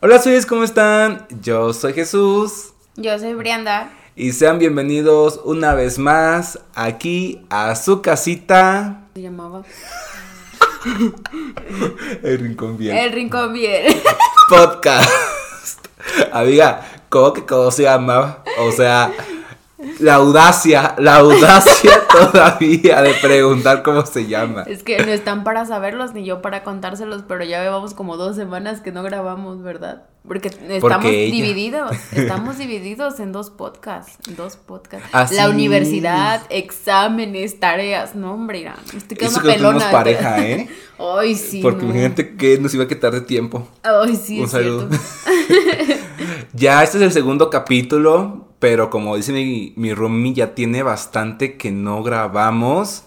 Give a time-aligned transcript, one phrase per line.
[0.00, 1.26] Hola, suyes, ¿cómo están?
[1.42, 2.72] Yo soy Jesús.
[2.94, 3.90] Yo soy Brianda.
[4.14, 9.08] Y sean bienvenidos una vez más aquí a su casita.
[9.14, 9.64] Se llamaba.
[12.22, 12.96] El Rincón Bien.
[12.96, 14.00] El Rincón Bien.
[14.48, 15.10] Podcast.
[16.32, 18.44] Amiga, ¿cómo que cómo se llama?
[18.60, 19.10] O sea,
[20.00, 24.62] la audacia, la audacia todavía de preguntar cómo se llama.
[24.66, 28.34] Es que no están para saberlos ni yo para contárselos, pero ya llevamos como dos
[28.36, 30.02] semanas que no grabamos, ¿verdad?
[30.26, 35.08] Porque estamos ella- divididos, estamos divididos en dos podcasts, en dos podcasts.
[35.12, 35.50] Así La es.
[35.50, 39.90] universidad, exámenes, tareas, no hombre, me estoy Eso quedando que no tenemos pelona.
[39.90, 40.68] pareja, ¿eh?
[40.98, 41.60] Ay, sí.
[41.62, 41.90] Porque no.
[41.92, 43.68] imagínate que nos iba a quitar de tiempo.
[43.84, 44.88] Ay, sí, Un es saludo.
[44.90, 46.04] cierto.
[46.52, 51.56] Ya este es el segundo capítulo, pero como dice mi, mi roomie, ya tiene bastante
[51.56, 53.04] que no grabamos.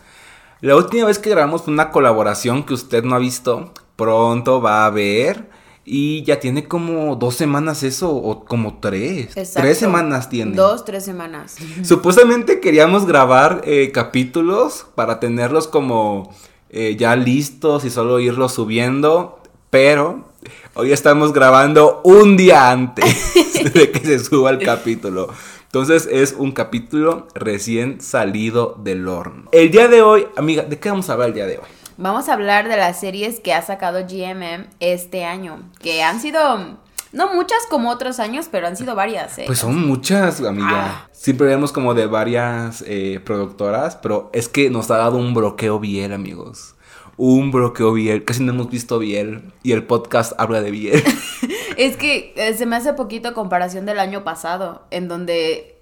[0.62, 4.86] La última vez que grabamos fue una colaboración que usted no ha visto, pronto va
[4.86, 5.50] a ver.
[5.84, 9.36] Y ya tiene como dos semanas eso, o como tres.
[9.36, 9.62] Exacto.
[9.62, 10.56] Tres semanas tiene.
[10.56, 11.56] Dos, tres semanas.
[11.84, 16.32] Supuestamente queríamos grabar eh, capítulos para tenerlos como
[16.70, 20.31] eh, ya listos y solo irlos subiendo, pero
[20.74, 23.34] hoy estamos grabando un día antes
[23.74, 25.30] de que se suba el capítulo.
[25.66, 29.50] Entonces es un capítulo recién salido del horno.
[29.52, 31.66] El día de hoy, amiga, ¿de qué vamos a hablar el día de hoy?
[31.98, 36.78] Vamos a hablar de las series que ha sacado GMM este año, que han sido,
[37.14, 39.38] no muchas como otros años, pero han sido varias.
[39.38, 39.44] ¿eh?
[39.46, 40.70] Pues son muchas, amiga.
[40.72, 41.10] Ah.
[41.12, 45.80] Siempre vemos como de varias eh, productoras, pero es que nos ha dado un bloqueo
[45.80, 46.76] Biel, amigos.
[47.24, 48.26] Un bloqueo Biel.
[48.26, 49.44] Casi no hemos visto Biel.
[49.62, 51.04] Y el podcast habla de Biel.
[51.78, 55.78] Es que eh, se me hace poquito comparación del año pasado, en donde,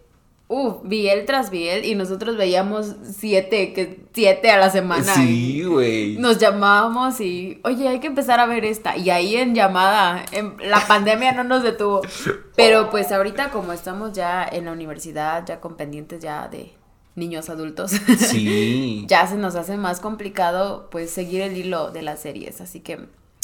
[0.48, 5.14] uff, Biel tras Biel, y nosotros veíamos siete, que siete a la semana.
[5.16, 6.17] sí, güey.
[6.17, 8.98] Nos llamábamos y, oye, hay que empezar a ver esta.
[8.98, 12.02] Y ahí en llamada, en- la pandemia no nos detuvo.
[12.56, 16.72] Pero pues ahorita como estamos ya en la universidad, ya con pendientes ya de
[17.15, 19.05] niños adultos, Sí.
[19.09, 22.61] ya se nos hace más complicado pues seguir el hilo de las series.
[22.61, 22.99] Así que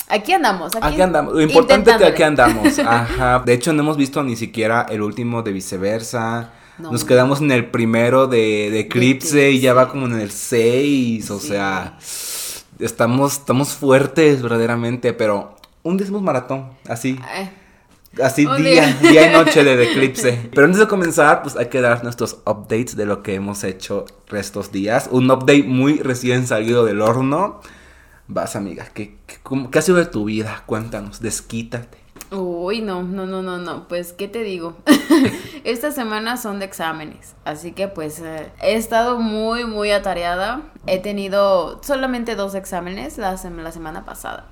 [0.08, 0.76] aquí andamos.
[0.76, 1.34] Aquí, Aquí andamos.
[1.34, 2.80] Lo importante es que aquí andamos.
[2.86, 3.40] Ajá.
[3.46, 6.52] De hecho, no hemos visto ni siquiera el último de viceversa.
[6.78, 6.92] No.
[6.92, 11.30] Nos quedamos en el primero de, de Eclipse y ya va como en el 6.
[11.32, 11.48] O Sí.
[11.50, 11.98] sea,
[12.80, 17.18] estamos, estamos fuertes verdaderamente, pero un hacemos maratón, así.
[17.38, 17.50] Eh,
[18.24, 19.30] Así día, día.
[19.30, 20.50] y noche de Eclipse.
[20.54, 24.06] Pero antes de comenzar, pues hay que dar nuestros updates de lo que hemos hecho
[24.32, 25.08] estos días.
[25.12, 27.62] Un update muy recién salido del horno.
[28.28, 30.64] Vas, amiga, ¿qué, qué, cómo- qué ha sido de tu vida?
[30.66, 31.98] Cuéntanos, desquítate.
[32.32, 33.88] Uy, no, no, no, no, no.
[33.88, 34.76] Pues, ¿qué te digo?
[35.64, 37.36] Estas semanas son de exámenes.
[37.46, 40.64] Así que, pues, eh, he estado muy, muy atareada.
[40.88, 44.48] He tenido solamente dos exámenes la, sem- la semana pasada.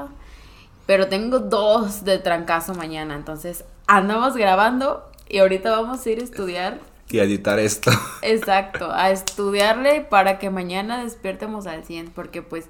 [0.86, 3.16] Pero tengo dos de trancazo mañana.
[3.16, 6.80] Entonces, andamos grabando y ahorita vamos a ir a estudiar.
[7.10, 7.92] Y editar esto.
[8.22, 12.10] Exacto, a estudiarle para que mañana despiértemos al 100.
[12.12, 12.66] Porque, pues,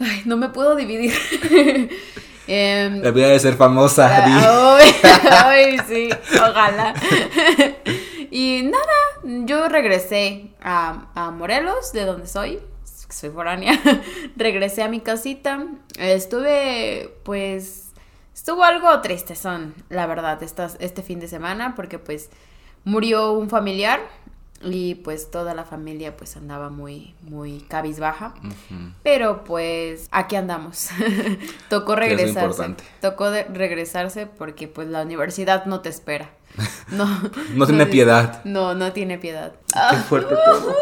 [0.00, 1.12] ay, no me puedo dividir.
[2.46, 4.06] Em, La vida de ser famosa.
[4.06, 4.94] Ah, Ay,
[5.30, 6.92] ay, sí, ojalá.
[8.30, 12.60] Y nada, yo regresé a, a Morelos, de donde soy,
[13.14, 13.72] soy foránea.
[14.36, 15.66] Regresé a mi casita.
[15.98, 17.92] Estuve, pues,
[18.34, 22.30] estuvo algo triste, son, la verdad, estas, este fin de semana, porque pues
[22.84, 24.00] murió un familiar
[24.62, 28.34] y pues toda la familia pues andaba muy, muy cabizbaja.
[29.02, 30.88] Pero pues aquí andamos.
[31.68, 32.30] Tocó regresarse.
[32.40, 32.84] importante.
[33.00, 36.30] Tocó de- regresarse porque pues la universidad no te espera.
[36.88, 37.06] No,
[37.54, 38.42] No tiene piedad.
[38.44, 39.52] No, no tiene piedad.
[39.90, 40.74] Qué fuerte todo.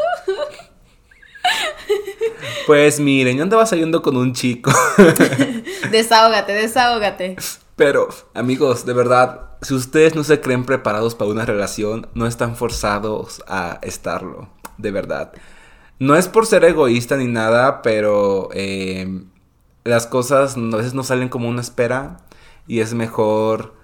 [2.66, 4.72] Pues miren, yo andaba saliendo con un chico.
[5.91, 7.36] desahógate, desahógate.
[7.76, 12.56] Pero, amigos, de verdad, si ustedes no se creen preparados para una relación, no están
[12.56, 14.48] forzados a estarlo.
[14.78, 15.32] De verdad.
[15.98, 19.22] No es por ser egoísta ni nada, pero eh,
[19.84, 22.19] las cosas a veces no salen como uno espera.
[22.66, 23.74] Y es mejor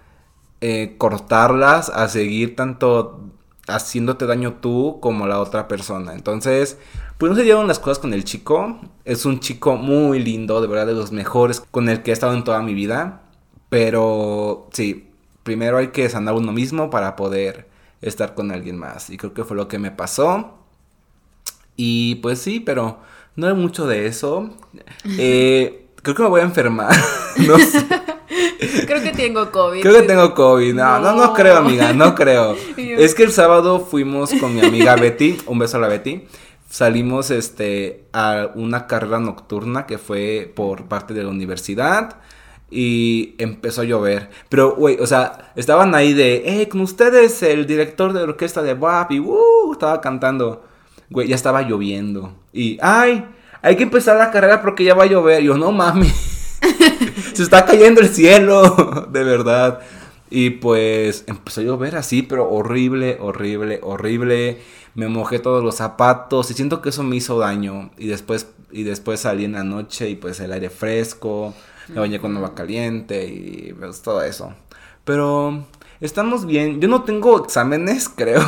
[0.61, 3.33] eh, cortarlas a seguir tanto
[3.69, 6.15] haciéndote daño tú como la otra persona.
[6.15, 6.79] Entonces,
[7.19, 8.79] pues no se dieron las cosas con el chico.
[9.05, 12.33] Es un chico muy lindo, de verdad, de los mejores con el que he estado
[12.35, 13.23] en toda mi vida.
[13.69, 15.11] Pero sí,
[15.43, 17.69] primero hay que sanar uno mismo para poder
[18.01, 19.11] estar con alguien más.
[19.11, 20.55] Y creo que fue lo que me pasó.
[21.77, 23.01] Y pues sí, pero
[23.37, 24.51] no hay mucho de eso.
[25.19, 26.95] Eh, creo que me voy a enfermar.
[27.47, 27.85] no sé.
[28.87, 29.81] Creo que tengo COVID.
[29.81, 30.75] Creo que tengo COVID.
[30.75, 31.35] No, no, no, No.
[31.35, 32.57] creo, amiga, no creo.
[32.77, 36.27] Es que el sábado fuimos con mi amiga Betty, un beso a la Betty.
[36.69, 42.17] Salimos este a una carrera nocturna que fue por parte de la universidad.
[42.71, 44.29] y empezó a llover.
[44.51, 48.75] Pero, güey, o sea, estaban ahí de, eh, con ustedes el director de orquesta de
[48.75, 50.65] WAP y, uh, estaba cantando.
[51.09, 52.35] Güey, ya estaba lloviendo.
[52.53, 53.25] Y, ay,
[53.63, 55.43] hay que empezar la carrera porque ya va a llover.
[55.43, 56.59] Y yo, no mames.
[57.33, 59.81] Se está cayendo el cielo, de verdad.
[60.31, 64.61] Y pues empezó a llover así, pero horrible, horrible, horrible.
[64.95, 67.91] Me mojé todos los zapatos y siento que eso me hizo daño.
[67.97, 71.55] Y después, y después salí en la noche y pues el aire fresco
[71.89, 74.53] me bañé con agua caliente y pues, todo eso.
[75.05, 75.65] Pero
[76.01, 76.81] estamos bien.
[76.81, 78.43] Yo no tengo exámenes, creo.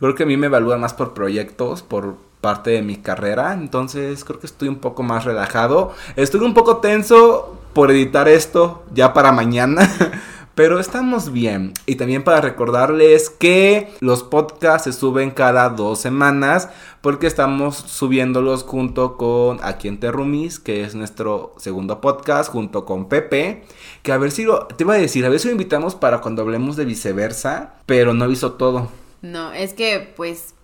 [0.00, 3.54] Creo que a mí me evalúan más por proyectos, por parte de mi carrera.
[3.54, 5.92] Entonces creo que estoy un poco más relajado.
[6.16, 9.90] Estoy un poco tenso por editar esto ya para mañana.
[10.58, 11.72] Pero estamos bien.
[11.86, 16.68] Y también para recordarles que los podcasts se suben cada dos semanas.
[17.00, 23.08] Porque estamos subiéndolos junto con Aquí en Terrumis, que es nuestro segundo podcast, junto con
[23.08, 23.62] Pepe.
[24.02, 24.66] Que a ver si lo.
[24.66, 27.74] Te iba a decir, a ver si lo invitamos para cuando hablemos de viceversa.
[27.86, 28.88] Pero no aviso todo.
[29.22, 30.54] No, es que pues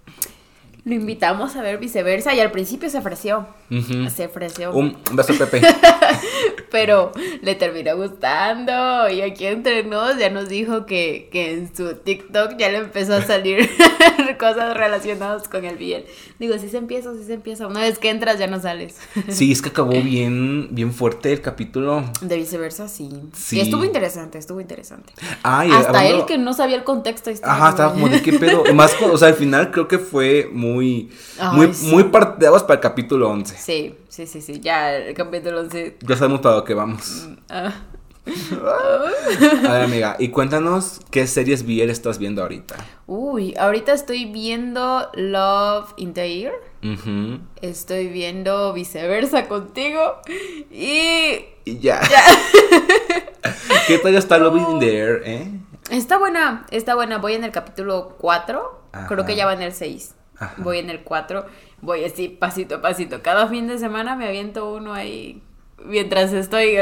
[0.85, 3.47] lo invitamos a ver viceversa y al principio se ofreció.
[4.15, 4.73] Se ofreció.
[4.73, 5.63] Un beso, Pepe.
[6.71, 11.95] Pero le terminó gustando y aquí entre nos ya nos dijo que, que en su
[11.95, 13.71] TikTok ya le empezó a salir
[14.39, 16.05] cosas relacionadas con el bien.
[16.39, 17.67] Digo, si se empieza, si se empieza.
[17.67, 18.97] Una vez que entras ya no sales.
[19.29, 22.05] sí, es que acabó bien, bien fuerte el capítulo.
[22.21, 23.09] De viceversa, sí.
[23.33, 23.57] sí.
[23.57, 25.15] Y estuvo interesante, estuvo interesante.
[25.43, 27.31] Ay, Hasta él que no sabía el contexto.
[27.43, 28.65] Ajá, estaba como de qué pedo.
[28.75, 31.11] Más, o sea, al final creo que fue muy muy,
[31.53, 33.57] muy, muy para el capítulo 11.
[33.57, 35.99] Sí, sí, sí, sí, ya el capítulo 11.
[36.01, 37.29] Ya sabemos para lo que vamos.
[37.29, 37.73] Mm, ah.
[39.67, 42.77] A ver, amiga, y cuéntanos qué series BL estás viendo ahorita.
[43.07, 46.55] Uy, ahorita estoy viendo Love in the Ear.
[47.61, 50.17] Estoy viendo viceversa contigo.
[50.71, 51.45] Y.
[51.65, 52.01] Y ya.
[53.87, 55.51] ¿Qué tal está Love in the Air, eh?
[55.91, 57.19] Está buena, está buena.
[57.19, 58.81] Voy en el capítulo 4.
[59.09, 60.15] Creo que ya va en el 6
[60.59, 61.47] voy en el 4,
[61.81, 63.23] voy así pasito a pasito.
[63.23, 65.43] Cada fin de semana me aviento uno ahí
[65.85, 66.77] mientras estoy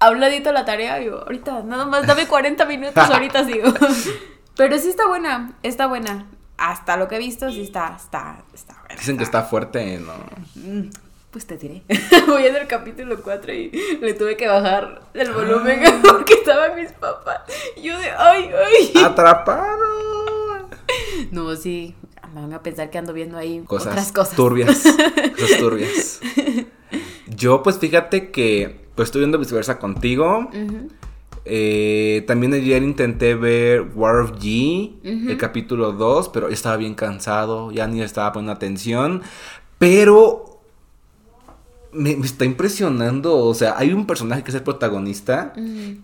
[0.00, 0.96] habladito la tarea.
[0.98, 3.72] Digo, ahorita, nada más dame 40 minutos, ahorita sigo.
[4.56, 6.26] Pero sí está buena, está buena.
[6.56, 8.96] Hasta lo que he visto, sí está, está, está buena.
[8.96, 10.14] Dicen que está fuerte, ¿no?
[10.56, 10.90] Mm,
[11.30, 11.84] pues te diré.
[12.26, 13.70] Voy en el capítulo 4 y
[14.00, 16.00] le tuve que bajar el volumen ah.
[16.02, 17.42] porque estaban mis papás.
[17.76, 19.04] Y yo de, ay, ay.
[19.04, 20.68] Atrapado.
[21.30, 21.94] No, sí,
[22.40, 24.36] van a pensar que ando viendo ahí cosas otras cosas.
[24.36, 24.82] Turbias.
[25.38, 26.20] cosas turbias.
[27.26, 30.50] Yo, pues fíjate que pues estoy viendo viceversa contigo.
[31.44, 37.70] Eh, también ayer intenté ver War of G, el capítulo 2, pero estaba bien cansado,
[37.70, 39.22] ya ni estaba poniendo atención.
[39.78, 40.60] Pero
[41.92, 43.38] me, está impresionando.
[43.38, 45.52] O sea, hay un personaje que es el protagonista,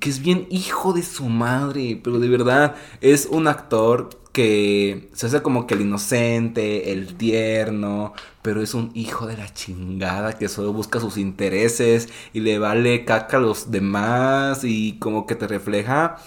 [0.01, 5.27] que es bien hijo de su madre, pero de verdad es un actor que se
[5.27, 10.49] hace como que el inocente, el tierno, pero es un hijo de la chingada que
[10.49, 15.47] solo busca sus intereses y le vale caca a los demás y como que te
[15.47, 16.19] refleja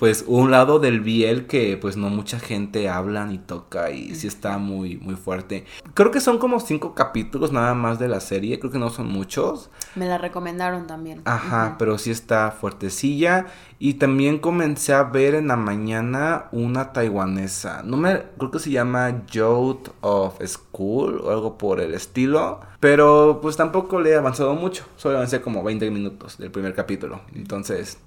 [0.00, 4.28] pues un lado del Biel que pues no mucha gente habla ni toca y sí
[4.28, 5.66] está muy muy fuerte.
[5.92, 9.08] Creo que son como cinco capítulos nada más de la serie, creo que no son
[9.08, 9.68] muchos.
[9.96, 11.20] Me la recomendaron también.
[11.26, 13.48] Ajá, pero sí está fuertecilla
[13.78, 17.82] y también comencé a ver en la mañana una taiwanesa.
[17.82, 23.40] No me creo que se llama Youth of School o algo por el estilo, pero
[23.42, 27.20] pues tampoco le he avanzado mucho, solo avancé como 20 minutos del primer capítulo.
[27.34, 27.98] Entonces,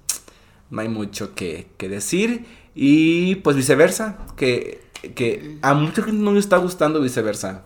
[0.70, 2.46] no hay mucho que, decir.
[2.74, 4.82] Y pues viceversa, que,
[5.14, 7.62] que a mucha gente no le está gustando viceversa.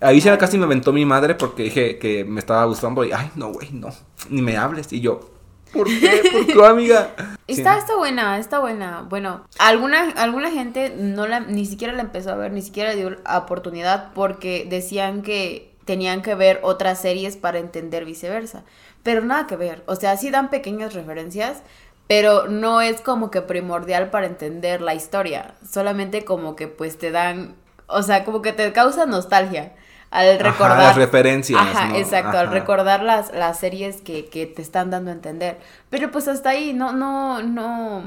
[0.00, 3.30] Ahí ya casi me aventó mi madre porque dije que me estaba gustando y, ay,
[3.34, 3.88] no, güey, no,
[4.30, 4.92] ni me hables.
[4.92, 5.32] Y yo,
[5.72, 6.22] ¿por qué?
[6.32, 7.14] ¿Por qué, amiga?
[7.48, 9.02] Está, está buena, está buena.
[9.08, 13.16] Bueno, alguna, alguna gente no la, ni siquiera la empezó a ver, ni siquiera dio
[13.36, 18.62] oportunidad porque decían que tenían que ver otras series para entender viceversa.
[19.02, 19.82] Pero nada que ver.
[19.86, 21.62] O sea, sí dan pequeñas referencias,
[22.08, 27.12] pero no es como que primordial para entender la historia, solamente como que pues te
[27.12, 27.54] dan,
[27.86, 29.74] o sea, como que te causa nostalgia
[30.10, 31.60] al recordar las referencias.
[31.60, 35.58] Ajá, exacto, al recordar las, las series que, que te están dando a entender.
[35.90, 38.04] Pero pues hasta ahí no, no, no,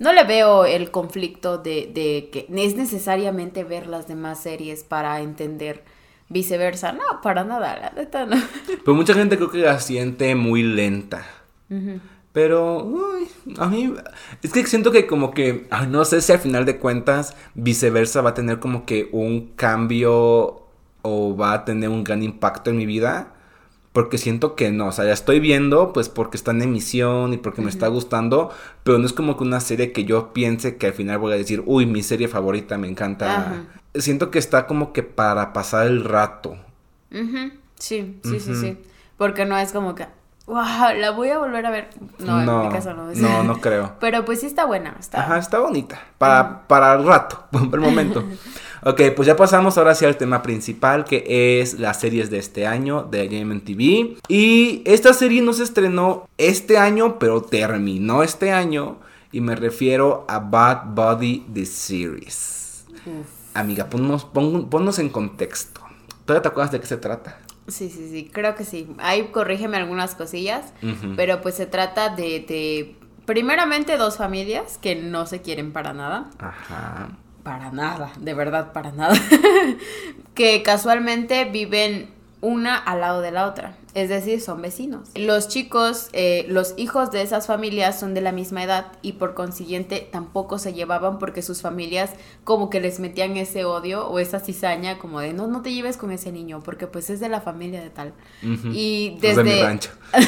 [0.00, 5.20] no le veo el conflicto de, de que es necesariamente ver las demás series para
[5.20, 5.84] entender
[6.28, 6.92] viceversa.
[6.92, 8.36] No, para nada, la neta no.
[8.84, 11.24] Pues mucha gente creo que la siente muy lenta.
[12.32, 13.92] Pero, uy, a mí,
[14.42, 18.30] es que siento que como que, no sé si al final de cuentas viceversa va
[18.30, 20.66] a tener como que un cambio
[21.02, 23.34] o va a tener un gran impacto en mi vida.
[23.92, 27.38] Porque siento que no, o sea, ya estoy viendo pues porque está en emisión y
[27.38, 28.50] porque me está gustando,
[28.84, 31.36] pero no es como que una serie que yo piense que al final voy a
[31.36, 33.64] decir, uy, mi serie favorita, me encanta.
[33.96, 36.56] Siento que está como que para pasar el rato.
[37.80, 38.78] Sí, sí, sí, sí.
[39.16, 40.06] Porque no es como que,
[40.50, 41.90] wow, la voy a volver a ver.
[42.18, 43.12] No, en mi caso no.
[43.14, 43.94] No, no creo.
[44.00, 44.96] Pero pues sí está buena.
[44.98, 45.20] Está...
[45.20, 46.00] Ajá, está bonita.
[46.18, 48.24] Para, para el rato, por el momento.
[48.82, 52.66] ok, pues ya pasamos ahora sí al tema principal, que es las series de este
[52.66, 53.28] año de
[53.64, 54.16] TV.
[54.28, 58.98] Y esta serie no se estrenó este año, pero terminó este año.
[59.32, 62.84] Y me refiero a Bad Body The Series.
[63.54, 65.80] Amiga, ponnos, ponnos en contexto.
[66.24, 67.38] ¿Todavía te acuerdas de qué se trata?
[67.70, 68.88] Sí, sí, sí, creo que sí.
[68.98, 70.72] Ahí corrígeme algunas cosillas,
[71.16, 72.96] pero pues se trata de, de,
[73.26, 76.30] primeramente, dos familias que no se quieren para nada.
[76.38, 77.10] Ajá.
[77.42, 79.14] Para nada, de verdad, para nada.
[80.34, 82.10] que casualmente viven
[82.42, 85.08] una al lado de la otra, es decir, son vecinos.
[85.14, 89.34] Los chicos, eh, los hijos de esas familias son de la misma edad y por
[89.34, 92.10] consiguiente tampoco se llevaban porque sus familias
[92.44, 95.98] como que les metían ese odio o esa cizaña como de no, no te lleves
[95.98, 98.14] con ese niño porque pues es de la familia de tal.
[98.42, 99.44] Y desde...
[99.44, 99.90] mi rancho.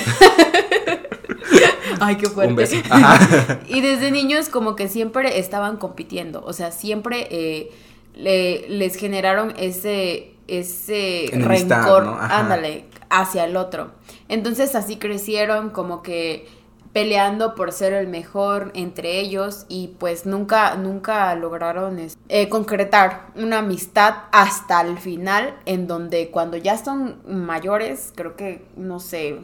[2.00, 2.62] Ay, qué fuerte.
[3.68, 7.70] y desde niños como que siempre estaban compitiendo, o sea, siempre eh,
[8.14, 13.92] les generaron ese ese rencor, ándale, hacia el otro.
[14.28, 16.46] Entonces así crecieron como que
[16.92, 23.60] peleando por ser el mejor entre ellos y pues nunca, nunca lograron eh, concretar una
[23.60, 29.40] amistad hasta el final en donde cuando ya son mayores, creo que, no sé,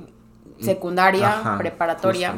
[0.60, 2.34] secundaria, preparatoria,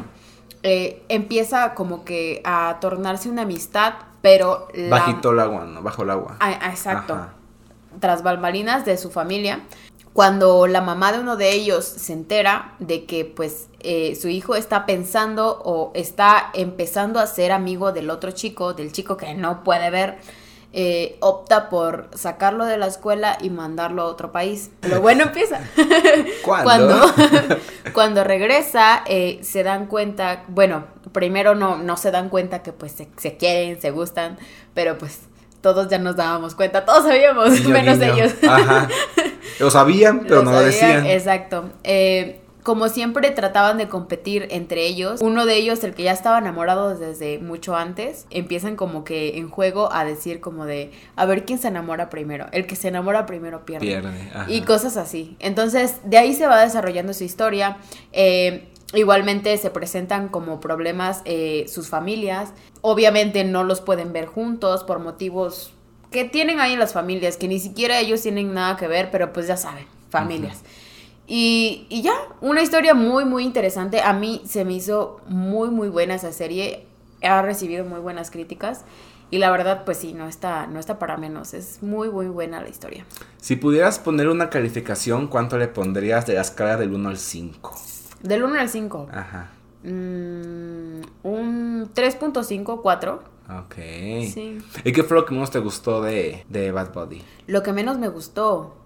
[0.63, 4.69] eh, empieza como que a tornarse una amistad, pero...
[4.89, 5.81] Bajito el agua, ¿no?
[5.81, 6.37] Bajo el agua.
[6.39, 7.40] Ah, exacto
[7.99, 9.61] tras balbalinas de su familia,
[10.13, 14.55] cuando la mamá de uno de ellos se entera de que pues eh, su hijo
[14.55, 19.63] está pensando o está empezando a ser amigo del otro chico, del chico que no
[19.63, 20.17] puede ver,
[20.73, 24.71] eh, opta por sacarlo de la escuela y mandarlo a otro país.
[24.81, 25.59] Lo bueno empieza.
[26.43, 26.95] Cuando,
[27.93, 32.93] cuando regresa, eh, se dan cuenta, bueno, primero no, no se dan cuenta que pues
[32.93, 34.37] se, se quieren, se gustan,
[34.73, 35.19] pero pues
[35.61, 38.33] todos ya nos dábamos cuenta, todos sabíamos, menos ellos.
[38.47, 38.87] Ajá.
[39.59, 41.05] Lo sabían, pero no lo decían.
[41.05, 41.69] Exacto.
[41.83, 46.37] Eh, como siempre trataban de competir entre ellos, uno de ellos, el que ya estaba
[46.37, 51.45] enamorado desde mucho antes, empiezan como que en juego a decir como de, a ver
[51.45, 53.87] quién se enamora primero, el que se enamora primero pierde.
[53.87, 54.13] Pierde.
[54.47, 55.35] Y cosas así.
[55.39, 57.77] Entonces, de ahí se va desarrollando su historia.
[58.13, 62.53] Eh, Igualmente se presentan como problemas eh, sus familias.
[62.81, 65.73] Obviamente no los pueden ver juntos por motivos
[66.11, 69.47] que tienen ahí las familias, que ni siquiera ellos tienen nada que ver, pero pues
[69.47, 70.61] ya saben, familias.
[71.25, 74.01] y, y, ya, una historia muy, muy interesante.
[74.01, 76.85] A mí se me hizo muy, muy buena esa serie.
[77.23, 78.83] Ha recibido muy buenas críticas.
[79.29, 81.53] Y la verdad, pues sí, no está, no está para menos.
[81.53, 83.05] Es muy, muy buena la historia.
[83.37, 87.73] Si pudieras poner una calificación, ¿cuánto le pondrías de la escala del 1 al 5?
[88.23, 89.09] Del 1 al 5.
[89.11, 89.49] Ajá.
[89.83, 93.23] Mm, un 3.5, 4.
[93.59, 93.75] Ok.
[94.33, 94.59] Sí.
[94.83, 97.23] ¿Y qué fue lo que menos te gustó de, de Bad Body?
[97.47, 98.77] Lo que menos me gustó.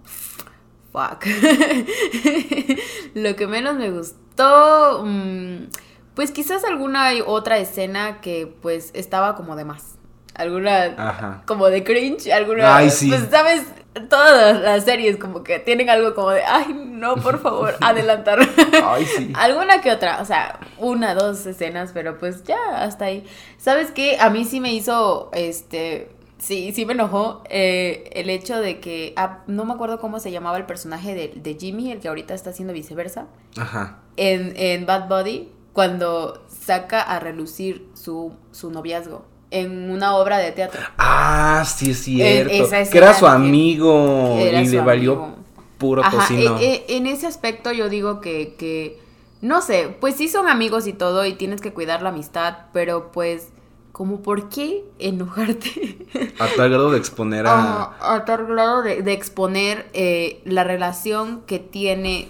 [0.92, 1.26] Fuck.
[3.14, 5.04] lo que menos me gustó.
[5.04, 5.66] Mm,
[6.14, 9.95] pues quizás alguna otra escena que pues estaba como de más.
[10.36, 11.42] Alguna Ajá.
[11.46, 13.08] como de cringe, alguna Ay, sí.
[13.08, 13.62] pues sabes,
[14.08, 18.38] todas las series como que tienen algo como de, ay, no, por favor, adelantar.
[18.84, 19.32] Ay, sí.
[19.36, 23.24] Alguna que otra, o sea, una, dos escenas, pero pues ya, hasta ahí.
[23.56, 24.18] ¿Sabes qué?
[24.20, 29.14] A mí sí me hizo, este, sí, sí me enojó eh, el hecho de que,
[29.16, 32.34] ah, no me acuerdo cómo se llamaba el personaje de, de, Jimmy, el que ahorita
[32.34, 33.26] está haciendo viceversa.
[33.56, 34.00] Ajá.
[34.16, 40.52] En, en Bad Body, cuando saca a relucir su, su noviazgo en una obra de
[40.52, 40.80] teatro.
[40.98, 42.68] Ah, sí es cierto.
[42.90, 45.36] que era su amigo y le valió
[45.78, 46.58] puro tocino.
[46.58, 49.00] E, e, en ese aspecto yo digo que, que,
[49.40, 53.12] no sé, pues sí son amigos y todo y tienes que cuidar la amistad, pero
[53.12, 53.48] pues,
[53.92, 56.06] como por qué enojarte.
[56.38, 57.96] A tal grado de exponer a...
[58.00, 62.28] a tal grado de, de exponer eh, la relación que tiene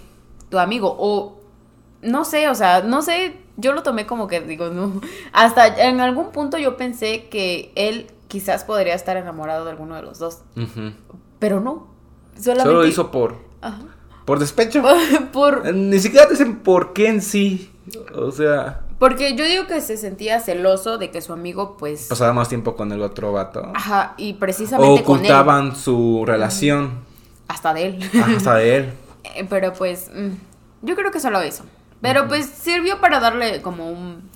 [0.49, 1.37] tu amigo o,
[2.01, 5.01] no sé, o sea, no sé yo lo tomé como que digo, no.
[5.33, 10.03] Hasta en algún punto yo pensé que él quizás podría estar enamorado de alguno de
[10.03, 10.39] los dos.
[11.39, 11.87] Pero no.
[12.35, 12.63] Solamente...
[12.63, 13.35] Solo lo hizo por.
[14.25, 14.83] Por despecho.
[15.33, 15.63] por.
[15.65, 17.71] Eh, ni siquiera te dicen por qué en sí.
[18.13, 18.81] O sea.
[18.99, 22.07] Porque yo digo que se sentía celoso de que su amigo, pues.
[22.07, 23.71] Pasaba más tiempo con el otro vato.
[23.73, 24.91] Ajá, y precisamente.
[24.91, 27.05] O ocultaban su relación.
[27.47, 28.11] Hasta de él.
[28.35, 28.93] hasta de él.
[29.35, 30.09] Eh, pero pues.
[30.15, 30.35] Mm,
[30.83, 31.65] Yo creo que solo eso.
[32.01, 34.29] Pero pues sirvió para darle como un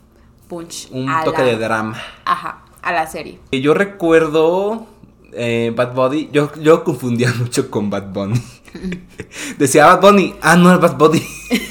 [0.48, 0.90] punch.
[0.92, 2.02] Un a toque la- de drama.
[2.26, 3.40] Ajá, a la serie.
[3.52, 4.88] Yo recuerdo
[5.34, 8.42] eh, Bad Bunny, yo, yo confundía mucho con Bad Bunny.
[9.58, 11.22] Decía Bad Bunny, ah, no, es Bad Bunny.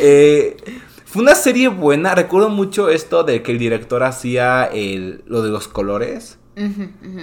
[0.00, 0.56] Eh,
[1.04, 5.50] fue una serie buena, recuerdo mucho esto de que el director hacía el, lo de
[5.50, 6.38] los colores.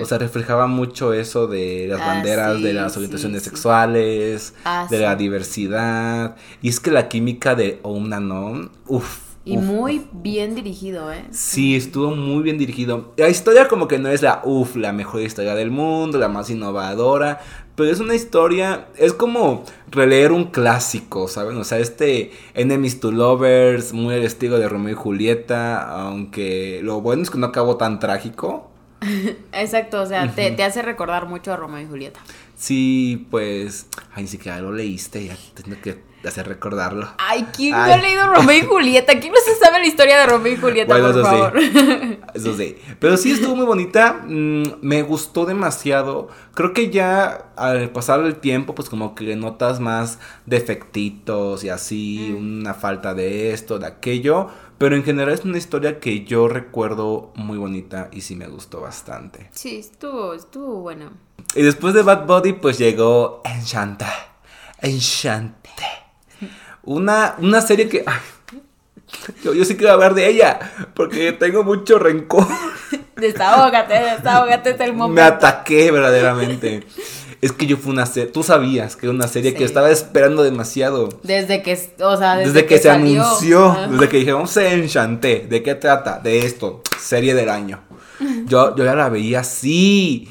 [0.02, 3.50] O sea, reflejaba mucho eso de las Ah, banderas, de las orientaciones sí.
[3.50, 6.36] sexuales, Ah, de la diversidad.
[6.62, 9.20] Y es que la química de Oumnanon, uff.
[9.48, 11.24] Y muy bien dirigido, ¿eh?
[11.30, 13.14] Sí, estuvo muy bien dirigido.
[13.16, 16.50] La historia como que no es la, uff, la mejor historia del mundo, la más
[16.50, 17.40] innovadora,
[17.76, 21.58] pero es una historia, es como releer un clásico, ¿saben?
[21.58, 27.02] O sea, este Enemies to Lovers, muy al estilo de Romeo y Julieta, aunque lo
[27.02, 28.72] bueno es que no acabó tan trágico.
[29.54, 32.20] Exacto, o sea, te, te hace recordar mucho a Romeo y Julieta.
[32.58, 37.08] Sí, pues, ay, ni siquiera lo leíste, ya tengo que hacer recordarlo.
[37.20, 39.20] Ay, ¿quién no ha leído Romeo y Julieta?
[39.20, 41.36] ¿Quién no se sabe la historia de Romeo y Julieta, Bueno, por eso sí.
[41.36, 42.26] favor?
[42.34, 42.76] Eso sí.
[43.00, 44.22] Pero sí estuvo muy bonita.
[44.26, 46.28] mm, me gustó demasiado.
[46.56, 52.34] Creo que ya al pasar el tiempo, pues como que notas más defectitos y así,
[52.40, 52.60] Mm.
[52.62, 54.48] una falta de esto, de aquello.
[54.78, 58.82] Pero en general es una historia que yo recuerdo muy bonita y sí me gustó
[58.82, 59.50] bastante.
[59.54, 61.12] Sí, estuvo, estuvo bueno.
[61.56, 64.12] Y después de Bad Body, pues llegó Enchanta.
[64.82, 65.70] Enchante.
[66.84, 68.04] Una, una serie que.
[68.06, 68.20] ay,
[69.44, 70.60] yo, yo sí quiero hablar de ella.
[70.94, 72.46] Porque tengo mucho rencor.
[73.16, 75.24] Desahógate, desahógate, es el Me momento.
[75.24, 76.84] ataqué verdaderamente.
[77.46, 78.32] Es que yo fui una serie.
[78.32, 79.58] Tú sabías que era una serie Sí.
[79.58, 81.10] que estaba esperando demasiado.
[81.22, 83.24] Desde que, o sea, desde, Desde, que, se salió.
[83.24, 83.88] anunció, Ajá.
[83.88, 85.46] desde que dijeron, se enchanté.
[85.48, 86.20] ¿De qué trata?
[86.20, 87.82] De esto, serie del año.
[88.48, 90.28] Yo, yo ya la veía así.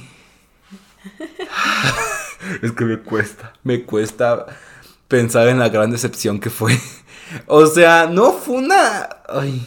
[2.62, 4.47] es que me cuesta, me cuesta
[5.06, 6.78] pensar en la gran decepción que fue.
[7.47, 9.09] O sea, no fue una.
[9.28, 9.64] Ay,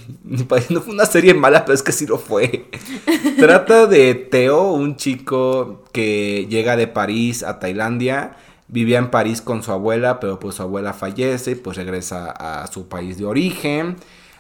[0.69, 2.69] no fue una serie mala, pero es que sí lo fue.
[3.39, 8.38] Trata de Teo, un chico que llega de París a Tailandia.
[8.69, 12.67] Vivía en París con su abuela, pero pues su abuela fallece y pues regresa a
[12.67, 13.95] su país de origen.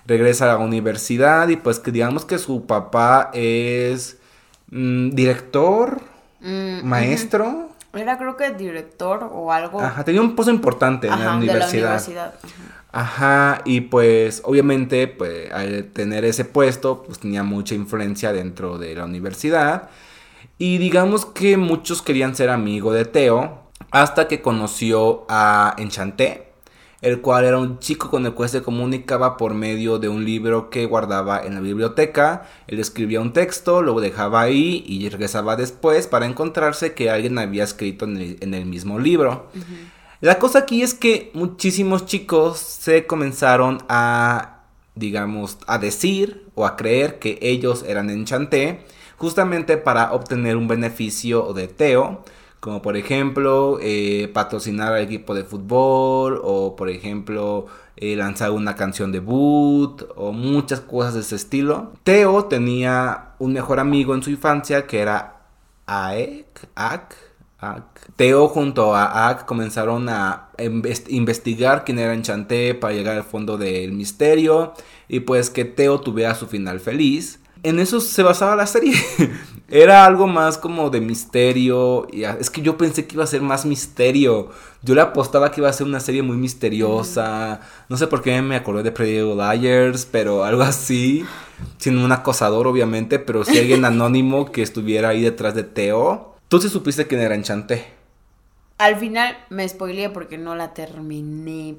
[0.05, 4.17] Regresa a la universidad y pues que digamos que su papá es
[4.69, 6.01] mm, director,
[6.39, 7.69] Mm, maestro.
[7.93, 9.81] Era creo que director o algo.
[9.81, 11.81] Ajá, tenía un puesto importante en la de universidad.
[11.81, 12.33] la universidad.
[12.97, 18.95] Ajá, y pues obviamente pues al tener ese puesto pues tenía mucha influencia dentro de
[18.95, 19.91] la universidad
[20.57, 26.47] y digamos que muchos querían ser amigo de Teo hasta que conoció a Enchanté,
[27.01, 30.71] el cual era un chico con el cual se comunicaba por medio de un libro
[30.71, 32.49] que guardaba en la biblioteca.
[32.65, 37.63] Él escribía un texto, lo dejaba ahí y regresaba después para encontrarse que alguien había
[37.63, 39.51] escrito en el, en el mismo libro.
[40.19, 44.61] La cosa aquí es que muchísimos chicos se comenzaron a,
[44.95, 48.83] digamos, a decir o a creer que ellos eran Enchanté,
[49.17, 52.23] justamente para obtener un beneficio de Teo,
[52.59, 58.75] como por ejemplo eh, patrocinar al equipo de fútbol o por ejemplo eh, lanzar una
[58.75, 61.91] canción debut o muchas cosas de ese estilo.
[62.03, 65.41] Teo tenía un mejor amigo en su infancia que era
[65.85, 67.26] Aek, Ak,
[68.15, 73.57] Teo junto a Ak comenzaron a inves- investigar quién era Enchanté para llegar al fondo
[73.57, 74.73] del misterio
[75.07, 77.39] y pues que Teo tuviera su final feliz.
[77.63, 78.93] En eso se basaba la serie.
[79.69, 82.07] Era algo más como de misterio.
[82.13, 84.49] Y es que yo pensé que iba a ser más misterio.
[84.83, 87.59] Yo le apostaba que iba a ser una serie muy misteriosa.
[87.89, 91.25] No sé por qué me acordé de Pretty Liars, pero algo así.
[91.79, 96.36] Sin un acosador, obviamente, pero si alguien anónimo que estuviera ahí detrás de Teo.
[96.47, 97.85] Tú sí supiste quién era Enchanté.
[98.77, 101.75] Al final me spoileé porque no la terminé.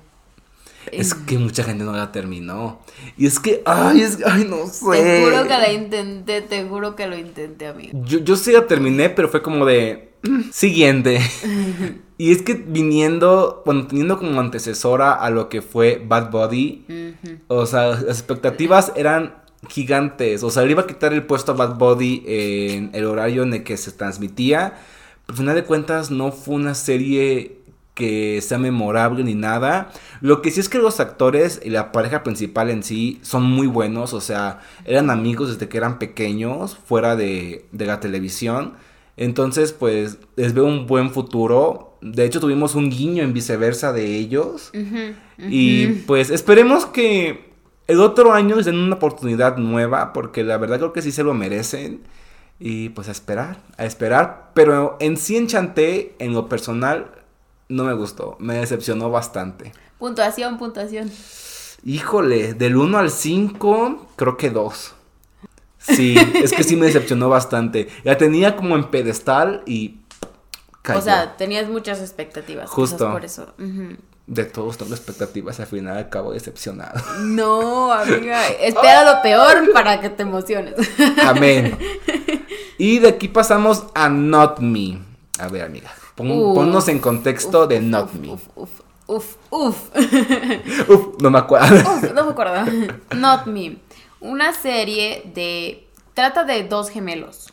[0.92, 2.80] Es que mucha gente no la terminó.
[3.16, 5.02] Y es que, ay, es, ay, no sé.
[5.02, 8.00] Te juro que la intenté, te juro que lo intenté, amigo.
[8.04, 10.12] Yo, yo sí la terminé, pero fue como de.
[10.22, 11.20] "Mm, Siguiente.
[12.18, 16.84] y es que viniendo, bueno, teniendo como antecesora a lo que fue Bad Body,
[17.48, 19.34] o sea, las expectativas eran
[19.68, 20.42] gigantes.
[20.42, 23.54] O sea, le iba a quitar el puesto a Bad Body en el horario en
[23.54, 24.74] el que se transmitía.
[25.26, 27.58] Pero al final de cuentas, no fue una serie
[27.94, 29.90] que sea memorable ni nada.
[30.20, 33.66] Lo que sí es que los actores y la pareja principal en sí son muy
[33.66, 34.12] buenos.
[34.12, 38.74] O sea, eran amigos desde que eran pequeños, fuera de, de la televisión.
[39.16, 41.98] Entonces, pues, les veo un buen futuro.
[42.00, 44.70] De hecho, tuvimos un guiño en viceversa de ellos.
[45.36, 47.47] Y pues esperemos que
[47.88, 51.24] el otro año les den una oportunidad nueva, porque la verdad creo que sí se
[51.24, 52.02] lo merecen.
[52.60, 54.50] Y pues a esperar, a esperar.
[54.54, 57.10] Pero en sí Enchanté, en lo personal,
[57.68, 59.72] no me gustó, me decepcionó bastante.
[59.98, 61.10] Puntuación, puntuación.
[61.84, 64.94] Híjole, del 1 al 5, creo que 2.
[65.78, 67.88] Sí, es que sí me decepcionó bastante.
[68.04, 70.00] La tenía como en pedestal y
[70.82, 70.98] cayó.
[70.98, 72.68] O sea, tenías muchas expectativas.
[72.68, 73.10] Justo.
[73.10, 73.54] por eso.
[73.58, 73.96] Ujú.
[74.28, 77.00] De todos tengo expectativas, al final acabo decepcionado.
[77.22, 80.74] No, amiga, espera lo peor para que te emociones.
[81.24, 81.76] Amén.
[82.80, 85.00] Y de aquí pasamos a Not Me.
[85.40, 86.54] A ver, amiga, pon- Uf.
[86.54, 88.28] ponnos en contexto de Not uf, Me.
[88.28, 88.70] Uf, uf,
[89.08, 89.76] uf, uf.
[90.88, 91.74] Uf, no me acuerdo.
[91.74, 92.70] Uf, no me acuerdo.
[93.16, 93.78] Not Me.
[94.20, 95.87] Una serie de.
[96.18, 97.52] Trata de dos gemelos.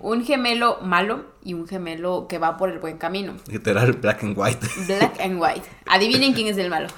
[0.00, 3.32] Un gemelo malo y un gemelo que va por el buen camino.
[3.46, 4.66] Literal, black and white.
[4.86, 5.62] Black and White.
[5.86, 6.88] Adivinen quién es el malo.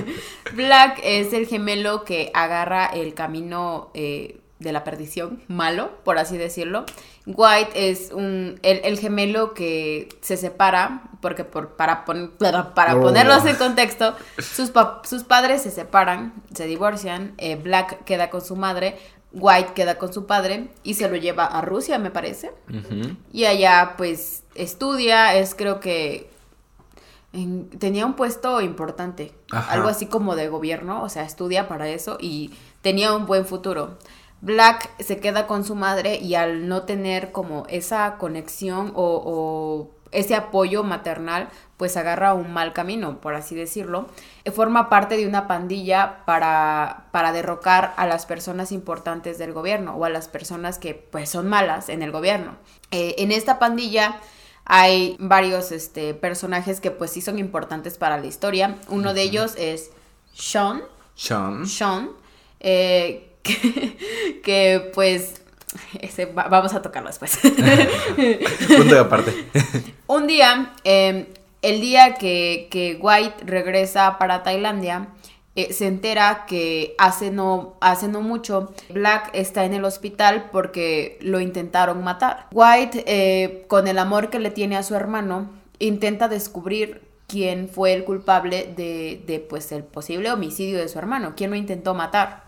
[0.54, 6.36] Black es el gemelo que agarra el camino eh, de la perdición, malo, por así
[6.38, 6.84] decirlo.
[7.26, 12.94] White es un, el, el gemelo que se separa, porque por, para, pon- para, para
[12.94, 13.02] Oh.
[13.02, 18.54] ponerlos en contexto, sus, sus padres se separan, se divorcian, eh, Black queda con su
[18.54, 18.96] madre,
[19.32, 22.52] White queda con su padre y se lo lleva a Rusia, me parece.
[23.32, 26.30] Y allá pues estudia, es creo que
[27.32, 29.72] en- tenía un puesto importante, Ajá.
[29.72, 33.98] algo así como de gobierno, o sea, estudia para eso y tenía un buen futuro.
[34.40, 39.95] Black se queda con su madre y al no tener como esa conexión o, o
[40.12, 44.08] ese apoyo maternal, pues agarra un mal camino, por así decirlo.
[44.44, 49.94] Eh, Forma parte de una pandilla para, para derrocar a las personas importantes del gobierno
[49.96, 52.56] o a las personas que pues son malas en el gobierno.
[52.90, 54.20] Eh, en esta pandilla
[54.64, 58.78] hay varios este, personajes que pues sí son importantes para la historia.
[58.88, 59.90] Uno de ellos es
[60.34, 60.82] Sean,
[61.14, 61.66] Sean.
[61.66, 62.10] Sean,
[62.60, 65.42] eh, que, que, pues
[66.00, 67.38] ese va- vamos a tocarlo después.
[68.76, 69.32] Punto de aparte.
[70.06, 75.08] Un día, eh, el día que, que White regresa para Tailandia,
[75.56, 81.18] eh, se entera que hace no, hace no mucho Black está en el hospital porque
[81.22, 82.46] lo intentaron matar.
[82.52, 87.94] White, eh, con el amor que le tiene a su hermano, intenta descubrir quién fue
[87.94, 92.44] el culpable de, de pues, el posible homicidio de su hermano, quién lo intentó matar.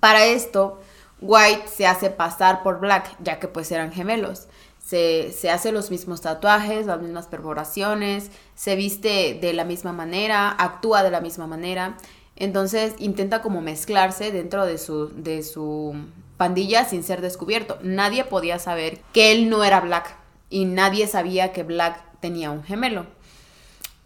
[0.00, 0.80] Para esto,
[1.24, 4.46] White se hace pasar por Black, ya que pues eran gemelos.
[4.78, 10.50] Se, se hace los mismos tatuajes, las mismas perforaciones, se viste de la misma manera,
[10.50, 11.96] actúa de la misma manera.
[12.36, 15.94] Entonces intenta como mezclarse dentro de su, de su
[16.36, 17.78] pandilla sin ser descubierto.
[17.82, 20.16] Nadie podía saber que él no era Black
[20.50, 23.06] y nadie sabía que Black tenía un gemelo.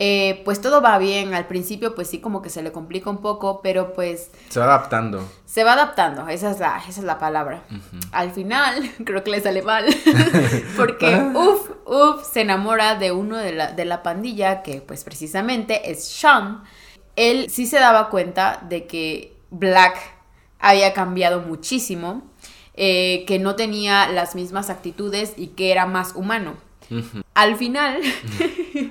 [0.00, 3.18] Eh, pues todo va bien, al principio pues sí como que se le complica un
[3.18, 5.28] poco, pero pues Se va adaptando.
[5.44, 7.64] se va adaptando, esa es la, esa es la palabra.
[8.12, 9.86] Al final, creo que le sale mal,
[10.76, 15.90] porque uff, uff, se enamora de uno de la, de la pandilla, que pues precisamente
[15.90, 16.62] es Sean.
[17.16, 19.98] Él sí se daba cuenta de que Black
[20.60, 22.22] había cambiado muchísimo,
[22.74, 26.54] eh, que no tenía las mismas actitudes y que era más humano.
[27.34, 28.00] Al final,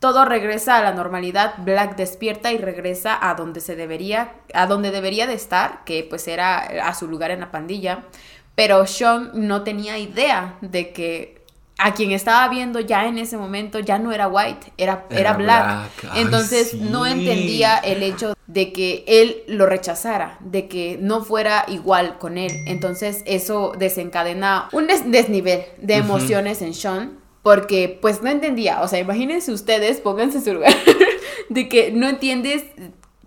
[0.00, 1.54] todo regresa a la normalidad.
[1.58, 6.26] Black despierta y regresa a donde se debería, a donde debería de estar, que pues
[6.26, 6.58] era
[6.88, 8.04] a su lugar en la pandilla.
[8.56, 11.40] Pero Sean no tenía idea de que
[11.78, 15.32] a quien estaba viendo ya en ese momento ya no era White, era, era, Era
[15.34, 15.64] Black.
[16.00, 16.12] Black.
[16.14, 16.80] Ay, Entonces sí.
[16.90, 22.36] no entendía el hecho de que él lo rechazara, de que no fuera igual con
[22.36, 22.52] él.
[22.66, 28.88] Entonces eso desencadena un des- desnivel de emociones en Sean, porque pues no entendía, o
[28.88, 30.74] sea, imagínense ustedes, pónganse en su lugar,
[31.48, 32.64] de que no entiendes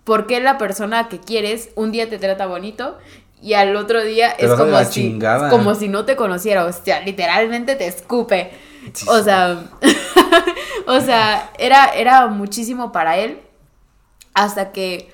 [0.04, 2.96] por qué la persona que quieres un día te trata bonito
[3.42, 5.50] y al otro día Te es como si, chingada.
[5.50, 8.50] como si no te conociera, o sea, literalmente te escupe.
[8.92, 9.64] Sí, o sea,
[10.86, 13.40] o sea, era, era muchísimo para él
[14.34, 15.12] hasta que,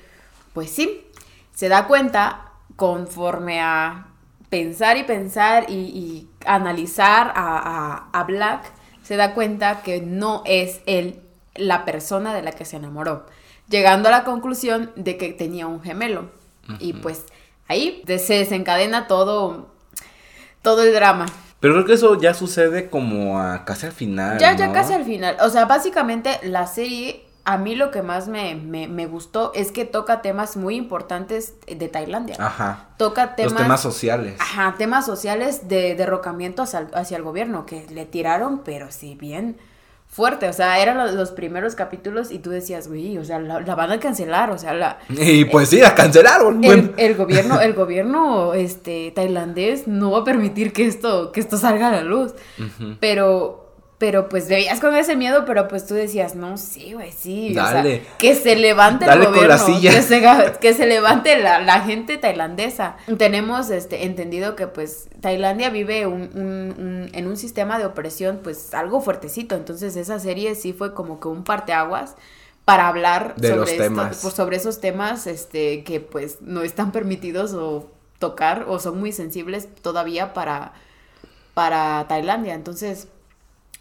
[0.54, 1.06] pues sí,
[1.54, 4.06] se da cuenta conforme a
[4.48, 8.72] pensar y pensar y, y analizar a, a- a Black,
[9.11, 11.18] se da cuenta que no es él
[11.57, 13.27] la persona de la que se enamoró,
[13.68, 16.31] llegando a la conclusión de que tenía un gemelo.
[16.79, 17.25] Y pues
[17.66, 19.66] ahí se desencadena todo,
[20.62, 21.27] todo el drama.
[21.59, 24.38] Pero creo que eso ya sucede como a casi al final.
[24.38, 25.38] Ya, ya casi al final.
[25.40, 29.72] O sea, básicamente la serie, a mí lo que más me, me- me gustó es
[29.72, 32.36] que toca temas muy importantes de Tailandia.
[32.38, 32.88] Ajá.
[32.96, 33.52] Toca temas...
[33.52, 34.34] Los temas sociales.
[34.38, 39.14] Ajá, temas sociales de derrocamiento hacia, el- hacia el gobierno, que le tiraron, pero sí
[39.14, 39.56] bien
[40.06, 40.48] fuerte.
[40.48, 43.74] O sea, eran los, los primeros capítulos y tú decías, güey, o sea, la, la
[43.76, 44.98] van a cancelar, o sea, la...
[45.08, 46.64] Y pues sí, la cancelaron.
[46.64, 51.56] El, el gobierno, el gobierno este, tailandés no va a permitir que esto, que esto
[51.58, 52.34] salga a la luz.
[52.98, 53.69] Pero
[54.00, 57.52] Pero pues veías con ese miedo, pero pues tú decías, no, sí, güey, sí.
[57.52, 57.78] Dale.
[57.78, 59.56] O sea, que se levante Dale el con gobierno.
[59.58, 59.90] la silla.
[59.90, 60.22] Que, se,
[60.58, 62.96] que se levante la, la gente tailandesa.
[63.18, 68.40] Tenemos este entendido que pues Tailandia vive un, un- un- en un sistema de opresión
[68.42, 69.54] pues algo fuertecito.
[69.54, 72.16] Entonces esa serie sí fue como que un parteaguas
[72.64, 74.16] para hablar De los sobre, esto- temas.
[74.16, 79.68] sobre esos temas este, que pues no están permitidos o tocar o son muy sensibles
[79.82, 80.72] todavía para,
[81.52, 82.54] para Tailandia.
[82.54, 83.08] Entonces,